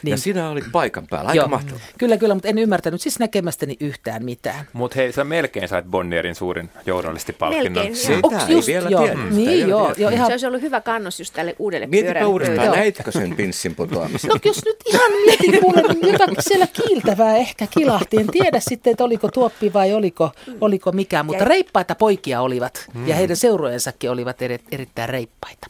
Niin, 0.03 0.06
Ja 0.09 0.15
niin. 0.15 0.21
sinä 0.23 0.49
olit 0.49 0.65
paikan 0.71 1.07
päällä, 1.09 1.29
aika 1.29 1.47
mahtavaa. 1.47 1.81
Kyllä, 1.97 2.17
kyllä, 2.17 2.33
mutta 2.33 2.47
en 2.47 2.57
ymmärtänyt 2.57 3.01
siis 3.01 3.19
näkemästäni 3.19 3.77
yhtään 3.79 4.25
mitään. 4.25 4.67
Mutta 4.73 4.95
hei, 4.95 5.11
sä 5.11 5.23
melkein 5.23 5.67
sait 5.67 5.85
Bonnierin 5.85 6.35
suurin 6.35 6.69
journalistipalkinnon. 6.85 7.73
Melkein. 7.73 7.95
Sitä 7.95 8.19
Onks 8.23 8.43
ei 8.47 8.51
just, 8.55 8.67
vielä 8.67 8.89
joo, 8.89 9.03
tiedä, 9.03 9.19
Niin, 9.29 9.49
vielä 9.49 9.69
joo, 9.69 9.93
joo, 9.97 10.09
ihan 10.11 10.27
Se 10.27 10.33
olisi 10.33 10.45
ollut 10.47 10.61
hyvä 10.61 10.81
kannos 10.81 11.19
just 11.19 11.33
tälle 11.33 11.55
uudelle 11.59 11.87
Mietipä 11.87 12.07
pyörälle 12.13 12.27
uudestaan, 12.31 12.71
näitkö 12.71 13.11
sen 13.11 13.35
pinssin 13.35 13.75
putoamisen? 13.75 14.29
No 14.29 14.35
jos 14.45 14.65
nyt 14.65 14.77
ihan 14.85 15.11
mietin 15.25 15.59
kuule, 15.61 15.81
jotakin 16.11 16.35
siellä 16.39 16.67
kiiltävää 16.67 17.35
ehkä 17.35 17.67
kilahti. 17.67 18.17
En 18.17 18.27
tiedä 18.27 18.59
sitten, 18.59 18.91
että 18.91 19.03
oliko 19.03 19.31
tuoppi 19.31 19.73
vai 19.73 19.93
oliko, 19.93 20.31
oliko 20.61 20.91
mikään, 20.91 21.25
mutta 21.25 21.43
Ja- 21.43 21.47
reippaita 21.49 21.95
poikia 21.95 22.41
olivat 22.41 22.85
ja 23.05 23.15
heidän 23.15 23.37
seurojensakin 23.37 24.11
olivat 24.11 24.41
eri, 24.41 24.59
erittäin 24.71 25.09
reippaita. 25.09 25.67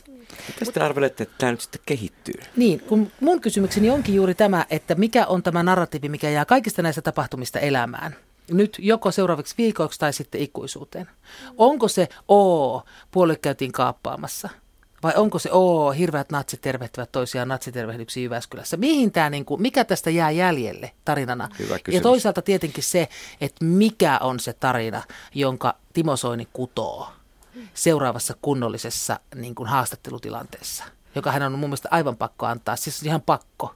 Mitä 0.60 0.71
te 0.71 0.80
arvelette, 0.80 1.23
että 1.23 1.36
tämä 1.38 1.52
nyt 1.52 1.62
sitten 1.62 1.82
kehittyy? 1.86 2.41
Niin, 2.56 2.80
kun 2.80 3.12
mun 3.19 3.41
kysymykseni 3.41 3.89
onkin 3.89 4.15
juuri 4.15 4.36
tämä, 4.36 4.65
että 4.69 4.95
mikä 4.95 5.26
on 5.26 5.43
tämä 5.43 5.63
narratiivi, 5.63 6.10
mikä 6.10 6.30
jää 6.30 6.45
kaikista 6.45 6.82
näistä 6.82 7.02
tapahtumista 7.02 7.60
elämään. 7.60 8.15
Nyt 8.52 8.78
joko 8.80 9.12
seuraavaksi 9.12 9.56
viikoiksi 9.58 10.00
tai 10.00 10.13
sitten 10.13 10.41
ikuisuuteen. 10.41 11.10
Onko 11.58 11.88
se, 11.88 12.08
oo, 12.28 12.84
puolue 13.12 13.36
käytiin 13.36 13.71
kaappaamassa? 13.71 14.50
Vai 15.04 15.13
onko 15.15 15.39
se, 15.39 15.50
oo, 15.52 15.91
hirveät 15.91 16.32
natsit 16.32 16.62
tervehtivät 16.62 17.12
toisiaan 17.12 17.47
natsitervehdyksiä 17.47 18.23
Jyväskylässä? 18.23 18.78
Mihin 18.78 19.12
tämä, 19.12 19.30
niin 19.30 19.45
kuin, 19.45 19.62
mikä 19.62 19.86
tästä 19.86 20.10
jää 20.10 20.32
jäljelle 20.32 20.91
tarinana? 21.06 21.50
Hyvä 21.60 21.76
ja 21.76 21.80
kysymys. 21.80 22.04
toisaalta 22.04 22.41
tietenkin 22.41 22.84
se, 22.84 23.10
että 23.41 23.65
mikä 23.65 24.17
on 24.17 24.39
se 24.39 24.54
tarina, 24.54 25.04
jonka 25.34 25.76
Timo 25.93 26.15
Soini 26.15 26.47
kutoo 26.54 27.08
seuraavassa 27.74 28.34
kunnollisessa 28.41 29.20
niin 29.36 29.56
kuin 29.56 29.70
haastattelutilanteessa, 29.70 30.84
joka 31.15 31.32
hän 31.32 31.43
on 31.43 31.52
mun 31.52 31.70
mielestä 31.70 31.88
aivan 31.91 32.17
pakko 32.17 32.46
antaa, 32.46 32.76
siis 32.76 33.04
ihan 33.04 33.22
pakko. 33.22 33.76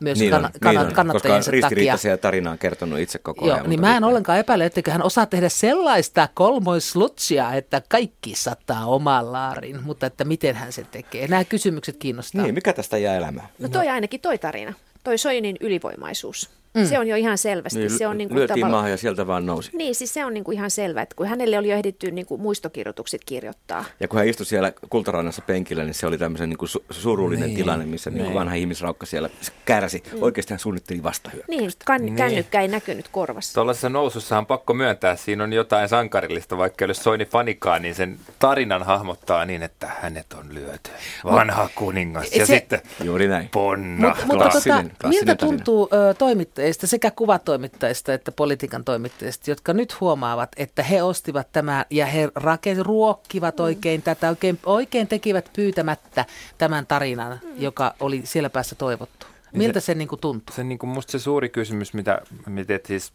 Myös 0.00 0.18
Niin 0.18 0.32
kann- 0.32 0.36
on, 0.36 0.44
kann- 0.44 0.68
niin 0.68 0.78
on, 0.78 0.84
koska 0.84 0.94
kannattajiensa 0.96 1.50
takia. 1.50 1.60
ristiriitaisia 1.60 2.18
tarinaa 2.18 2.52
on 2.52 2.58
kertonut 2.58 2.98
itse 2.98 3.18
koko 3.18 3.46
Joo, 3.46 3.54
ajan. 3.54 3.70
niin 3.70 3.80
mutta 3.80 3.88
mä 3.90 3.96
en 3.96 4.02
nyt- 4.02 4.08
ollenkaan 4.08 4.38
epäile, 4.38 4.64
etteikö 4.66 4.90
hän 4.92 5.02
osaa 5.02 5.26
tehdä 5.26 5.48
sellaista 5.48 6.28
kolmoislutsia, 6.34 7.52
että 7.52 7.82
kaikki 7.88 8.34
sattaa 8.36 8.86
omaan 8.86 9.32
laariin, 9.32 9.82
mutta 9.82 10.06
että 10.06 10.24
miten 10.24 10.54
hän 10.56 10.72
sen 10.72 10.86
tekee. 10.90 11.28
Nämä 11.28 11.44
kysymykset 11.44 11.96
kiinnostaa. 11.96 12.42
Niin, 12.42 12.54
mikä 12.54 12.72
tästä 12.72 12.98
jää 12.98 13.16
elämään? 13.16 13.48
No 13.58 13.68
toi 13.68 13.88
ainakin 13.88 14.20
toi 14.20 14.38
tarina, 14.38 14.72
toi 15.04 15.18
Soinin 15.18 15.56
ylivoimaisuus. 15.60 16.50
Mm. 16.74 16.86
Se 16.86 16.98
on 16.98 17.06
jo 17.06 17.16
ihan 17.16 17.38
selvästi. 17.38 17.78
Niin, 17.78 17.90
se 17.98 18.06
on 18.06 18.18
niin 18.18 18.28
kuin 18.28 18.38
lyötiin 18.38 18.54
tavalla- 18.60 18.76
maahan 18.76 18.90
ja 18.90 18.96
sieltä 18.96 19.26
vaan 19.26 19.46
nousi. 19.46 19.70
Niin, 19.74 19.94
siis 19.94 20.14
se 20.14 20.24
on 20.24 20.34
niin 20.34 20.44
kuin 20.44 20.56
ihan 20.56 20.70
selvä, 20.70 21.02
että 21.02 21.14
kun 21.16 21.26
hänelle 21.26 21.58
oli 21.58 21.68
jo 21.68 21.76
ehditty 21.76 22.10
niin 22.10 22.26
kuin 22.26 22.40
muistokirjoitukset 22.40 23.20
kirjoittaa. 23.26 23.84
Ja 24.00 24.08
kun 24.08 24.18
hän 24.18 24.28
istui 24.28 24.46
siellä 24.46 24.72
kultarannassa 24.90 25.42
penkillä, 25.46 25.84
niin 25.84 25.94
se 25.94 26.06
oli 26.06 26.18
tämmöisen 26.18 26.48
niin 26.48 26.58
kuin 26.58 26.68
su- 26.68 26.84
surullinen 26.90 27.46
niin, 27.46 27.56
tilanne, 27.56 27.86
missä 27.86 28.10
niin. 28.10 28.22
Niin 28.22 28.34
vanha 28.34 28.54
ihmisraukka 28.54 29.06
siellä 29.06 29.30
kärsi. 29.64 30.02
Mm. 30.12 30.22
Oikeasti 30.22 30.52
hän 30.52 30.58
suunnitteli 30.60 31.02
vastahyökkäystä. 31.02 31.60
Niin, 31.62 31.70
kan, 31.84 32.16
kännykkä 32.16 32.60
ei 32.60 32.68
näkynyt 32.68 33.08
korvassa. 33.08 33.54
Tuollaisessa 33.54 33.88
nousussa 33.88 34.38
on 34.38 34.46
pakko 34.46 34.74
myöntää, 34.74 35.16
siinä 35.16 35.44
on 35.44 35.52
jotain 35.52 35.88
sankarillista, 35.88 36.58
vaikka 36.58 36.84
ei 36.84 36.86
ole 36.86 36.94
Soini 36.94 37.24
fanikaan, 37.24 37.82
niin 37.82 37.94
sen 37.94 38.18
tarinan 38.38 38.82
hahmottaa 38.82 39.44
niin, 39.44 39.62
että 39.62 39.90
hänet 40.00 40.32
on 40.32 40.54
lyöty. 40.54 40.90
Vanha 41.24 41.68
kuningas. 41.74 42.32
Ja 42.32 42.46
Se- 42.46 42.54
sitten 42.54 42.80
Juuri 43.04 43.28
näin. 43.28 43.48
ponna. 43.52 44.08
Mut, 44.08 44.26
mutta 44.26 44.48
tota, 44.48 44.84
miltä 45.08 45.36
tarina. 45.36 45.56
tuntuu 45.56 45.88
ö, 45.92 46.14
toimittajista, 46.64 46.86
sekä 46.86 47.10
kuvatoimittajista 47.10 48.14
että 48.14 48.32
politiikan 48.32 48.84
toimittajista, 48.84 49.50
jotka 49.50 49.72
nyt 49.72 50.00
huomaavat, 50.00 50.52
että 50.56 50.82
he 50.82 51.02
ostivat 51.02 51.52
tämän 51.52 51.84
ja 51.90 52.06
he 52.06 52.28
rake, 52.34 52.76
ruokkivat 52.80 53.60
oikein 53.60 54.02
tätä, 54.02 54.28
oikein, 54.28 54.58
oikein 54.66 55.08
tekivät 55.08 55.50
pyytämättä 55.56 56.24
tämän 56.58 56.86
tarinan, 56.86 57.40
joka 57.56 57.94
oli 58.00 58.20
siellä 58.24 58.50
päässä 58.50 58.74
toivottu. 58.74 59.26
Miltä 59.52 59.80
se, 59.80 59.94
niin 59.94 60.08
kuin 60.08 60.20
tuntuu? 60.20 60.56
se 60.56 60.64
niin 60.64 60.78
kuin 60.78 60.90
musta 60.90 61.12
se 61.12 61.18
suuri 61.18 61.48
kysymys, 61.48 61.94
mitä, 61.94 62.20
mitä 62.46 62.80
siis 62.86 63.12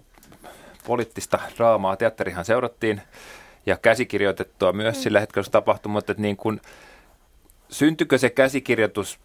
poliittista 0.85 1.39
draamaa, 1.57 1.97
teatterihan 1.97 2.45
seurattiin 2.45 3.01
ja 3.65 3.77
käsikirjoitettua 3.77 4.73
myös 4.73 4.97
mm. 4.97 5.01
sillä 5.01 5.19
hetkellä, 5.19 5.43
kun 5.43 5.45
se 5.45 5.51
tapahtui, 5.51 5.91
mutta 5.91 6.12
että 6.12 6.21
niin 6.21 6.38
kuin, 6.38 6.62
syntyykö 7.69 8.17
se 8.17 8.29
käsikirjoitus 8.29 9.19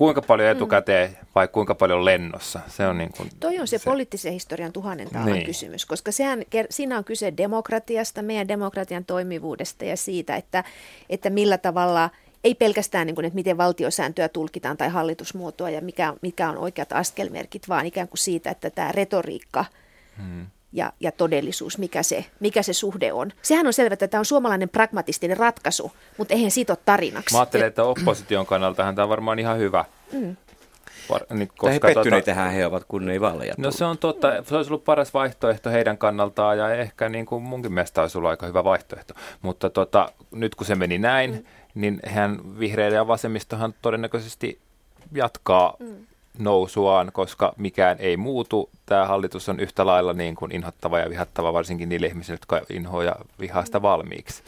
kuinka 0.00 0.22
paljon 0.22 0.48
etukäteen 0.48 1.18
vai 1.34 1.48
kuinka 1.48 1.74
paljon 1.74 2.04
lennossa? 2.04 2.60
Se 2.68 2.86
on 2.86 2.98
niin 2.98 3.12
kuin, 3.16 3.30
Toi 3.40 3.58
on 3.58 3.68
se, 3.68 3.78
se 3.78 3.84
poliittisen 3.84 4.32
historian 4.32 4.72
tuhannen 4.72 5.10
taalan 5.10 5.32
Niin. 5.32 5.46
kysymys, 5.46 5.86
koska 5.86 6.12
sehän, 6.12 6.42
siinä 6.70 6.98
on 6.98 7.04
kyse 7.04 7.32
demokratiasta, 7.36 8.22
meidän 8.22 8.48
demokratian 8.48 9.04
toimivuudesta 9.04 9.84
ja 9.84 9.96
siitä, 9.96 10.36
että, 10.36 10.64
että 11.10 11.30
millä 11.30 11.58
tavalla, 11.58 12.10
ei 12.44 12.54
pelkästään 12.54 13.06
niin 13.06 13.14
kuin, 13.14 13.24
että 13.24 13.34
miten 13.34 13.56
valtiosääntöä 13.56 14.28
tulkitaan 14.28 14.76
tai 14.76 14.88
hallitusmuotoa 14.88 15.70
ja 15.70 15.80
mikä, 15.80 16.14
mikä 16.22 16.50
on 16.50 16.58
oikeat 16.58 16.92
askelmerkit, 16.92 17.68
vaan 17.68 17.86
ikään 17.86 18.08
kuin 18.08 18.18
siitä, 18.18 18.50
että 18.50 18.70
tämä 18.70 18.92
retoriikka 18.92 19.64
hmm. 20.16 20.46
Ja, 20.72 20.92
ja 21.00 21.12
todellisuus, 21.12 21.78
mikä 21.78 22.02
se, 22.02 22.24
mikä 22.40 22.62
se 22.62 22.72
suhde 22.72 23.12
on. 23.12 23.32
Sehän 23.42 23.66
on 23.66 23.72
selvä, 23.72 23.92
että 23.92 24.08
tämä 24.08 24.18
on 24.18 24.24
suomalainen 24.24 24.68
pragmatistinen 24.68 25.36
ratkaisu, 25.36 25.92
mutta 26.18 26.34
eihän 26.34 26.50
siitä 26.50 26.72
ole 26.72 26.78
tarinaksi. 26.84 27.34
Mä 27.34 27.40
ajattelen, 27.40 27.66
että 27.66 27.84
opposition 27.84 28.46
kannaltahan 28.46 28.94
tämä 28.94 29.04
on 29.04 29.10
varmaan 29.10 29.38
ihan 29.38 29.58
hyvä. 29.58 29.84
Mm. 30.12 30.36
Var, 31.10 31.22
niin, 31.30 31.48
Tai 31.48 31.72
he 31.72 31.78
koska 31.80 31.94
pettyneitä 31.94 32.34
he 32.34 32.66
ovat, 32.66 32.84
kun 32.88 33.06
ne 33.06 33.12
ei 33.12 33.20
vaaleja 33.20 33.54
No 33.58 33.70
se 33.70 33.84
on 33.84 33.98
totta. 33.98 34.44
Se 34.44 34.56
olisi 34.56 34.70
ollut 34.70 34.84
paras 34.84 35.14
vaihtoehto 35.14 35.70
heidän 35.70 35.98
kannaltaan 35.98 36.58
ja 36.58 36.74
ehkä 36.74 37.08
niin 37.08 37.26
kuin 37.26 37.42
munkin 37.42 37.72
mielestä 37.72 38.02
olisi 38.02 38.18
ollut 38.18 38.30
aika 38.30 38.46
hyvä 38.46 38.64
vaihtoehto. 38.64 39.14
Mutta 39.42 39.70
tota, 39.70 40.12
nyt 40.30 40.54
kun 40.54 40.66
se 40.66 40.74
meni 40.74 40.98
näin, 40.98 41.30
mm. 41.30 41.44
niin 41.74 42.00
hän 42.06 42.58
vihreillä 42.58 42.96
ja 42.96 43.06
vasemmistohan 43.06 43.74
todennäköisesti 43.82 44.60
jatkaa 45.12 45.76
mm. 45.78 46.06
Nousuaan, 46.38 47.10
koska 47.12 47.52
mikään 47.56 47.96
ei 47.98 48.16
muutu. 48.16 48.70
Tämä 48.86 49.06
hallitus 49.06 49.48
on 49.48 49.60
yhtä 49.60 49.86
lailla 49.86 50.12
niin 50.12 50.34
kuin 50.34 50.52
inhottava 50.52 50.98
ja 50.98 51.10
vihattava 51.10 51.52
varsinkin 51.52 51.88
niille 51.88 52.06
ihmisille, 52.06 52.34
jotka 52.34 52.60
inhoa 52.70 53.04
ja 53.04 53.16
vihaa 53.40 53.64
sitä 53.64 53.82
valmiiksi. 53.82 54.42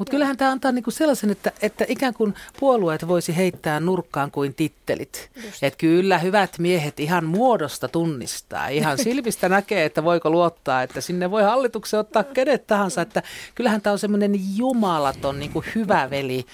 Mutta 0.00 0.10
kyllähän 0.10 0.36
tämä 0.36 0.50
antaa 0.50 0.72
niinku 0.72 0.90
sellaisen, 0.90 1.30
että, 1.30 1.52
että 1.62 1.84
ikään 1.88 2.14
kuin 2.14 2.34
puolueet 2.60 3.08
voisi 3.08 3.36
heittää 3.36 3.80
nurkkaan 3.80 4.30
kuin 4.30 4.54
tittelit. 4.54 5.30
Että 5.62 5.78
kyllä 5.78 6.18
hyvät 6.18 6.58
miehet 6.58 7.00
ihan 7.00 7.24
muodosta 7.24 7.88
tunnistaa. 7.88 8.68
Ihan 8.68 8.98
silmistä 9.04 9.48
näkee, 9.48 9.84
että 9.84 10.04
voiko 10.04 10.30
luottaa, 10.30 10.82
että 10.82 11.00
sinne 11.00 11.30
voi 11.30 11.42
hallituksen 11.42 12.00
ottaa 12.00 12.24
kenet 12.24 12.66
tahansa. 12.66 13.02
Että 13.02 13.22
kyllähän 13.54 13.80
tämä 13.80 13.92
on 13.92 13.98
semmoinen 13.98 14.56
jumalaton 14.56 15.38
niinku 15.38 15.64
hyvä 15.74 16.10
veli 16.10 16.46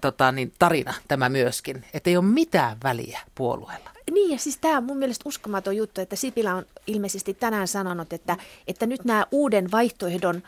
tota, 0.00 0.32
niin, 0.32 0.52
tarina 0.58 0.94
tämä 1.08 1.28
myöskin. 1.28 1.84
Että 1.94 2.10
ei 2.10 2.16
ole 2.16 2.24
mitään 2.24 2.76
väliä 2.84 3.20
puolueella. 3.34 3.90
Niin 4.10 4.30
ja 4.30 4.38
siis 4.38 4.58
tämä 4.58 4.78
on 4.78 4.84
mun 4.84 4.96
mielestä 4.96 5.28
uskomaton 5.28 5.76
juttu, 5.76 6.00
että 6.00 6.16
Sipilä 6.16 6.54
on 6.54 6.66
ilmeisesti 6.86 7.34
tänään 7.34 7.68
sanonut, 7.68 8.12
että, 8.12 8.36
että 8.68 8.86
nyt 8.86 9.04
nämä 9.04 9.26
uuden 9.32 9.70
vaihtoehdon 9.70 10.42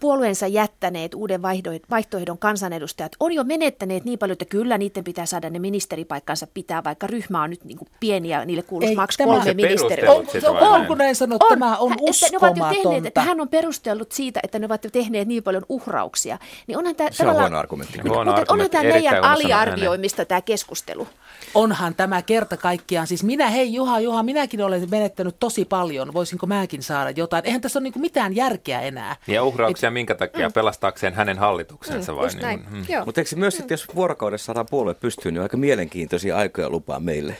puolueensa 0.00 0.46
jättäneet 0.46 1.14
uuden 1.14 1.42
vaihtoehdon, 1.90 2.38
kansanedustajat 2.38 3.12
on 3.20 3.32
jo 3.32 3.44
menettäneet 3.44 4.04
niin 4.04 4.18
paljon, 4.18 4.32
että 4.32 4.44
kyllä 4.44 4.78
niiden 4.78 5.04
pitää 5.04 5.26
saada 5.26 5.50
ne 5.50 5.58
ministeripaikkansa 5.58 6.46
pitää, 6.54 6.84
vaikka 6.84 7.06
ryhmä 7.06 7.42
on 7.42 7.50
nyt 7.50 7.64
niin 7.64 7.78
kuin 7.78 7.88
pieni 8.00 8.28
ja 8.28 8.44
niille 8.44 8.62
kuuluisi 8.62 8.94
maks 8.94 9.16
tämä- 9.16 9.26
kolme 9.26 9.44
Se 9.44 9.54
ministeriä. 9.54 10.12
On, 10.12 10.26
on, 10.48 10.56
on 10.56 10.86
kun 10.86 10.98
näin 10.98 11.16
sanot, 11.16 11.42
tämä 11.48 11.76
on 11.76 11.90
Hä- 11.90 11.96
että 12.10 12.28
ne 12.30 12.38
ovat 12.38 12.56
jo 12.56 12.64
tehneet, 12.64 13.06
että 13.06 13.20
uskomatonta. 13.20 13.20
hän 13.20 13.40
on 13.40 13.48
perustellut 13.48 14.12
siitä, 14.12 14.40
että 14.42 14.58
ne 14.58 14.66
ovat 14.66 14.84
jo 14.84 14.90
tehneet 14.90 15.28
niin 15.28 15.42
paljon 15.42 15.62
uhrauksia. 15.68 16.38
Niin 16.66 16.78
onhan 16.78 16.96
tämä 16.96 17.10
Se 17.12 17.26
on 17.26 17.34
huono 17.34 17.58
argumentti. 17.58 17.98
Mutta, 17.98 18.08
Huono 18.08 18.30
mutta 18.30 18.52
onhan 18.52 18.66
argumentti, 18.66 18.76
tämä 18.76 18.82
erittäin 18.84 19.12
meidän 19.14 19.24
aliarvioimista 19.32 20.24
tämä 20.24 20.40
keskustelu. 20.40 21.08
Onhan 21.54 21.94
tämä 21.94 22.22
kerta 22.22 22.56
kaikkiaan, 22.56 23.06
siis 23.06 23.24
minä, 23.24 23.50
hei 23.50 23.74
Juha, 23.74 24.00
Juha, 24.00 24.22
minäkin 24.22 24.62
olen 24.62 24.90
menettänyt 24.90 25.36
tosi 25.40 25.64
paljon, 25.64 26.12
voisinko 26.14 26.46
mäkin 26.46 26.82
saada 26.82 27.10
jotain. 27.10 27.46
Eihän 27.46 27.60
tässä 27.60 27.78
ole 27.78 27.82
niin 27.82 28.00
mitään 28.00 28.36
järkeä 28.36 28.80
enää. 28.80 29.16
Ja 29.26 29.44
uhrauksia 29.44 29.83
minkä 29.90 30.14
takia? 30.14 30.50
Pelastaakseen 30.50 31.14
hänen 31.14 31.38
hallituksensa 31.38 32.16
vai? 32.16 32.26
Just 32.26 32.40
näin. 32.40 32.64
Niin. 32.70 32.86
Joo. 32.88 33.04
Mutta 33.04 33.20
eikö 33.20 33.28
se 33.30 33.36
myös 33.36 33.56
sitten, 33.56 33.74
jos 33.74 33.86
vuorokaudessa 33.94 34.44
saadaan 34.46 34.66
puolue 34.70 34.94
pystyyn, 34.94 35.34
niin 35.34 35.42
aika 35.42 35.56
mielenkiintoisia 35.56 36.36
aikoja 36.36 36.70
lupaa 36.70 37.00
meille 37.00 37.36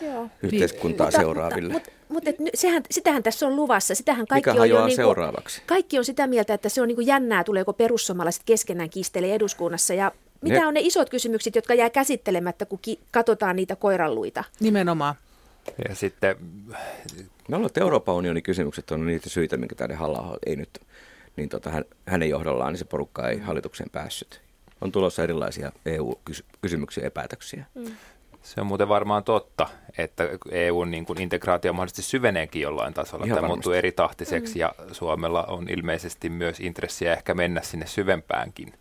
Joo. 0.00 0.28
yhteiskuntaa 0.42 1.06
Mutta- 1.06 1.20
seuraaville. 1.20 1.72
Mutta, 1.72 1.90
mutta, 2.08 2.30
mutta 2.30 2.30
et 2.30 2.36
sehän, 2.54 2.82
sitähän 2.90 3.22
tässä 3.22 3.46
on 3.46 3.56
luvassa. 3.56 3.94
Sitähän 3.94 4.26
kaikki 4.26 4.50
Mikä 4.50 4.62
on 4.62 4.68
jo 4.68 4.74
hajoaa 4.74 4.86
niin 4.86 4.96
seuraavaksi? 4.96 5.62
Kaikki 5.66 5.98
on 5.98 6.04
sitä 6.04 6.26
mieltä, 6.26 6.54
että 6.54 6.68
se 6.68 6.82
on 6.82 6.88
niin 6.88 6.96
kuin 6.96 7.06
jännää, 7.06 7.44
tuleeko 7.44 7.72
perussuomalaiset 7.72 8.42
keskenään 8.46 8.90
kiistelee 8.90 9.34
eduskunnassa. 9.34 9.94
Ja 9.94 10.12
mitä 10.40 10.58
Ne- 10.60 10.66
on 10.66 10.74
ne 10.74 10.80
isot 10.80 11.10
kysymykset, 11.10 11.54
jotka 11.54 11.74
jää 11.74 11.90
käsittelemättä, 11.90 12.66
kun 12.66 12.78
ki- 12.82 13.00
katsotaan 13.10 13.56
niitä 13.56 13.76
koiranluita? 13.76 14.44
Nimenomaan. 14.60 15.14
Ja 15.88 15.94
sitten 15.94 16.36
Mä 17.48 17.56
luulen, 17.56 17.66
että 17.66 17.80
Euroopan 17.80 18.14
unionin 18.14 18.42
kysymykset 18.42 18.90
on 18.90 19.06
niitä 19.06 19.28
syitä, 19.30 19.56
minkä 19.56 19.74
tänne 19.74 19.94
halla 19.94 20.38
ei 20.46 20.56
nyt, 20.56 20.68
niin 21.36 21.48
tota, 21.48 21.70
hän, 21.70 21.84
hänen 22.06 22.28
johdollaan 22.28 22.72
niin 22.72 22.78
se 22.78 22.84
porukka 22.84 23.28
ei 23.28 23.38
hallitukseen 23.38 23.90
päässyt. 23.90 24.40
On 24.80 24.92
tulossa 24.92 25.22
erilaisia 25.22 25.72
EU-kysymyksiä 25.86 27.04
ja 27.04 27.10
päätöksiä. 27.10 27.64
Se 28.42 28.60
on 28.60 28.66
muuten 28.66 28.88
varmaan 28.88 29.24
totta, 29.24 29.68
että 29.98 30.28
EUn 30.50 30.90
niin 30.90 31.06
kuin 31.06 31.20
integraatio 31.20 31.72
mahdollisesti 31.72 32.02
syveneekin 32.02 32.62
jollain 32.62 32.94
tasolla. 32.94 33.24
Ihan 33.24 33.36
Tämä 33.36 33.42
varmasti. 33.42 33.56
muuttuu 33.56 33.72
eri 33.72 33.92
tahtiseksi 33.92 34.58
ja 34.58 34.72
Suomella 34.92 35.44
on 35.44 35.68
ilmeisesti 35.68 36.28
myös 36.28 36.60
intressiä 36.60 37.12
ehkä 37.12 37.34
mennä 37.34 37.62
sinne 37.62 37.86
syvempäänkin 37.86 38.72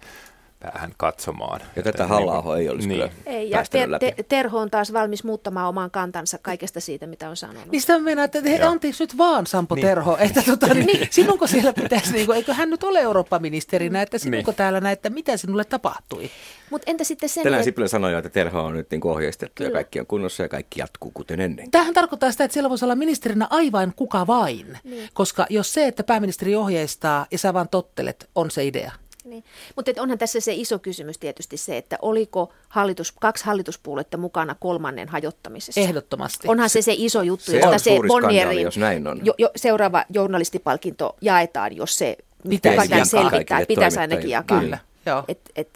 päähän 0.61 0.93
katsomaan. 0.97 1.61
Ja 1.61 1.67
tätä 1.83 1.89
Että 1.89 2.07
halla 2.07 2.57
ei 2.57 2.69
olisi 2.69 2.87
niin. 2.87 2.99
kyllä 3.01 3.11
Ei, 3.25 3.49
ja 3.49 3.55
päästänyt 3.57 3.85
te- 3.85 3.91
läpi. 3.91 4.11
te- 4.11 4.23
Terho 4.23 4.59
on 4.59 4.71
taas 4.71 4.93
valmis 4.93 5.23
muuttamaan 5.23 5.69
oman 5.69 5.91
kantansa 5.91 6.37
kaikesta 6.41 6.79
siitä, 6.79 7.07
mitä 7.07 7.29
on 7.29 7.37
sanonut. 7.37 7.71
Niin 7.71 7.81
sitä 7.81 7.99
mennään, 7.99 8.25
että 8.25 8.41
hei, 8.49 8.59
Joo. 8.59 8.69
anteeksi 8.69 9.03
nyt 9.03 9.17
vaan 9.17 9.47
Sampo 9.47 9.75
niin. 9.75 9.87
Terho, 9.87 10.17
että 10.17 10.41
tota, 10.45 10.67
niin, 10.73 11.07
sinunko 11.11 11.47
siellä 11.47 11.73
pitäisi, 11.73 12.13
niin 12.13 12.25
kuin, 12.25 12.35
eikö 12.35 12.53
hän 12.53 12.69
nyt 12.69 12.83
ole 12.83 12.99
Eurooppa-ministerinä, 12.99 14.01
että 14.01 14.17
sinunko 14.17 14.51
Niin. 14.51 14.55
täällä 14.57 14.79
näin, 14.79 14.93
että 14.93 15.09
mitä 15.09 15.37
sinulle 15.37 15.63
tapahtui? 15.65 16.29
Mutta 16.69 16.91
entä 16.91 17.03
sitten 17.03 17.29
sen, 17.29 17.43
Tänään 17.43 17.63
Sipilä 17.63 17.87
sanoi 17.87 18.11
jo, 18.11 18.17
että 18.17 18.29
Terho 18.29 18.61
on 18.63 18.73
nyt 18.73 18.91
niin 18.91 19.07
ohjeistettu 19.07 19.63
ja 19.63 19.67
Kyllä. 19.69 19.77
kaikki 19.77 19.99
on 19.99 20.05
kunnossa 20.07 20.43
ja 20.43 20.49
kaikki 20.49 20.79
jatkuu 20.79 21.11
kuten 21.13 21.41
ennen. 21.41 21.71
Tämähän 21.71 21.93
tarkoittaa 21.93 22.31
sitä, 22.31 22.43
että 22.43 22.53
siellä 22.53 22.69
voisi 22.69 22.85
olla 22.85 22.95
ministerinä 22.95 23.47
aivan 23.49 23.93
kuka 23.95 24.27
vain, 24.27 24.77
niin. 24.83 25.09
koska 25.13 25.45
jos 25.49 25.73
se, 25.73 25.87
että 25.87 26.03
pääministeri 26.03 26.55
ohjeistaa 26.55 27.25
ja 27.31 27.37
sä 27.37 27.53
vaan 27.53 27.69
tottelet, 27.69 28.29
on 28.35 28.51
se 28.51 28.65
idea. 28.65 28.91
Niin. 29.25 29.43
Mutta 29.75 29.91
onhan 29.99 30.17
tässä 30.17 30.39
se 30.39 30.53
iso 30.53 30.79
kysymys 30.79 31.17
tietysti 31.17 31.57
se, 31.57 31.77
että 31.77 31.97
oliko 32.01 32.53
hallitus, 32.69 33.11
kaksi 33.11 33.45
hallituspuoluetta 33.45 34.17
mukana 34.17 34.55
kolmannen 34.59 35.07
hajottamisessa. 35.07 35.81
Ehdottomasti. 35.81 36.47
Onhan 36.47 36.69
se 36.69 36.81
se 36.81 36.93
iso 36.97 37.21
juttu, 37.21 37.51
Se 37.51 37.57
josta 37.57 37.69
on 37.69 37.79
se 37.79 37.91
Bonnierin 38.07 38.61
jos 38.61 38.77
näin 38.77 39.07
on. 39.07 39.25
Jo, 39.25 39.33
jo, 39.37 39.51
seuraava 39.55 40.05
journalistipalkinto 40.09 41.15
jaetaan, 41.21 41.75
jos 41.75 41.97
se 41.97 42.17
Pitäisi 42.49 42.91
jakaa 42.91 43.05
selvittää. 43.05 43.43
kaikille 43.43 43.65
Pitäisi 43.65 43.99
ainakin 43.99 44.29
jakaa. 44.29 44.59
Kyllä. 44.59 44.77
Joo. 45.05 45.23
Et, 45.27 45.39
et, 45.55 45.69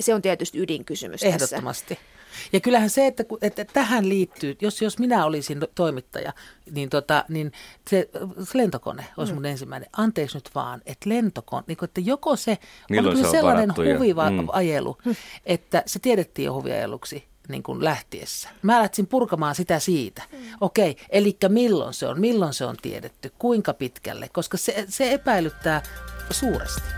se 0.00 0.14
on 0.14 0.22
tietysti 0.22 0.58
ydinkysymys 0.58 1.22
Ehdottomasti. 1.22 1.94
Tässä. 1.94 2.15
Ja 2.52 2.60
kyllähän 2.60 2.90
se, 2.90 3.06
että, 3.06 3.24
että 3.42 3.64
tähän 3.64 4.08
liittyy, 4.08 4.56
jos, 4.60 4.82
jos 4.82 4.98
minä 4.98 5.24
olisin 5.24 5.60
toimittaja, 5.74 6.32
niin, 6.70 6.90
tota, 6.90 7.24
niin 7.28 7.52
se, 7.90 8.08
se 8.44 8.58
lentokone 8.58 9.06
olisi 9.16 9.32
mm. 9.32 9.36
mun 9.36 9.46
ensimmäinen. 9.46 9.88
Anteeksi 9.96 10.36
nyt 10.36 10.50
vaan, 10.54 10.82
että 10.86 11.08
lentokone, 11.08 11.64
niin 11.66 11.76
kuin, 11.76 11.88
että 11.88 12.00
joko 12.00 12.36
se 12.36 12.58
Milloin 12.90 13.16
on 13.16 13.22
se 13.22 13.26
on 13.26 13.32
sellainen 13.32 13.70
huviva 13.76 14.30
mm. 14.30 14.46
ajelu, 14.52 14.98
mm. 15.04 15.14
että 15.46 15.82
se 15.86 15.98
tiedettiin 15.98 16.46
jo 16.46 16.54
huviajeluksi 16.54 17.24
niin 17.48 17.62
kuin 17.62 17.84
lähtiessä. 17.84 18.48
Mä 18.62 18.78
lähtisin 18.78 19.06
purkamaan 19.06 19.54
sitä 19.54 19.78
siitä. 19.78 20.22
Mm. 20.32 20.38
Okei, 20.60 20.90
okay, 20.90 21.04
eli 21.08 21.36
milloin 21.48 21.94
se 21.94 22.06
on, 22.06 22.20
milloin 22.20 22.54
se 22.54 22.64
on 22.64 22.76
tiedetty, 22.82 23.32
kuinka 23.38 23.74
pitkälle, 23.74 24.28
koska 24.32 24.56
se, 24.56 24.84
se 24.88 25.12
epäilyttää 25.12 25.82
suuresti. 26.30 26.88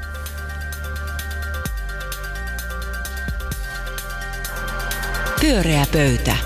Pyöreä 5.40 5.86
pöytä. 5.92 6.36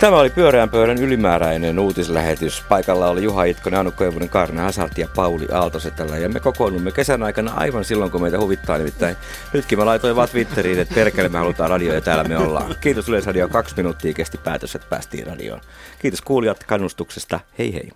Tämä 0.00 0.16
oli 0.16 0.30
Pyöreän 0.30 0.70
pöydän 0.70 0.98
ylimääräinen 0.98 1.78
uutislähetys. 1.78 2.62
Paikalla 2.68 3.08
oli 3.08 3.22
Juha 3.22 3.44
Itkonen, 3.44 3.80
Anu 3.80 3.90
Koivunen, 3.90 4.28
Karne 4.28 4.62
Hasart 4.62 4.98
ja 4.98 5.08
Pauli 5.16 5.46
Aaltosetällä. 5.52 6.18
Ja 6.18 6.28
me 6.28 6.40
kokoonnumme 6.40 6.92
kesän 6.92 7.22
aikana 7.22 7.52
aivan 7.54 7.84
silloin, 7.84 8.10
kun 8.10 8.22
meitä 8.22 8.38
huvittaa. 8.38 8.78
Nimittäin 8.78 9.16
nytkin 9.52 9.78
mä 9.78 9.86
laitoin 9.86 10.16
vaan 10.16 10.28
Twitteriin, 10.28 10.78
että 10.78 10.94
perkele 10.94 11.28
me 11.28 11.38
halutaan 11.38 11.70
radio 11.70 11.94
ja 11.94 12.00
täällä 12.00 12.24
me 12.24 12.38
ollaan. 12.38 12.74
Kiitos 12.80 13.08
Yleisradio, 13.08 13.48
kaksi 13.48 13.76
minuuttia 13.76 14.12
kesti 14.12 14.38
päätös, 14.38 14.74
että 14.74 14.88
päästiin 14.90 15.26
radioon. 15.26 15.60
Kiitos 15.98 16.20
kuulijat 16.20 16.64
kannustuksesta. 16.64 17.40
Hei 17.58 17.74
hei. 17.74 17.90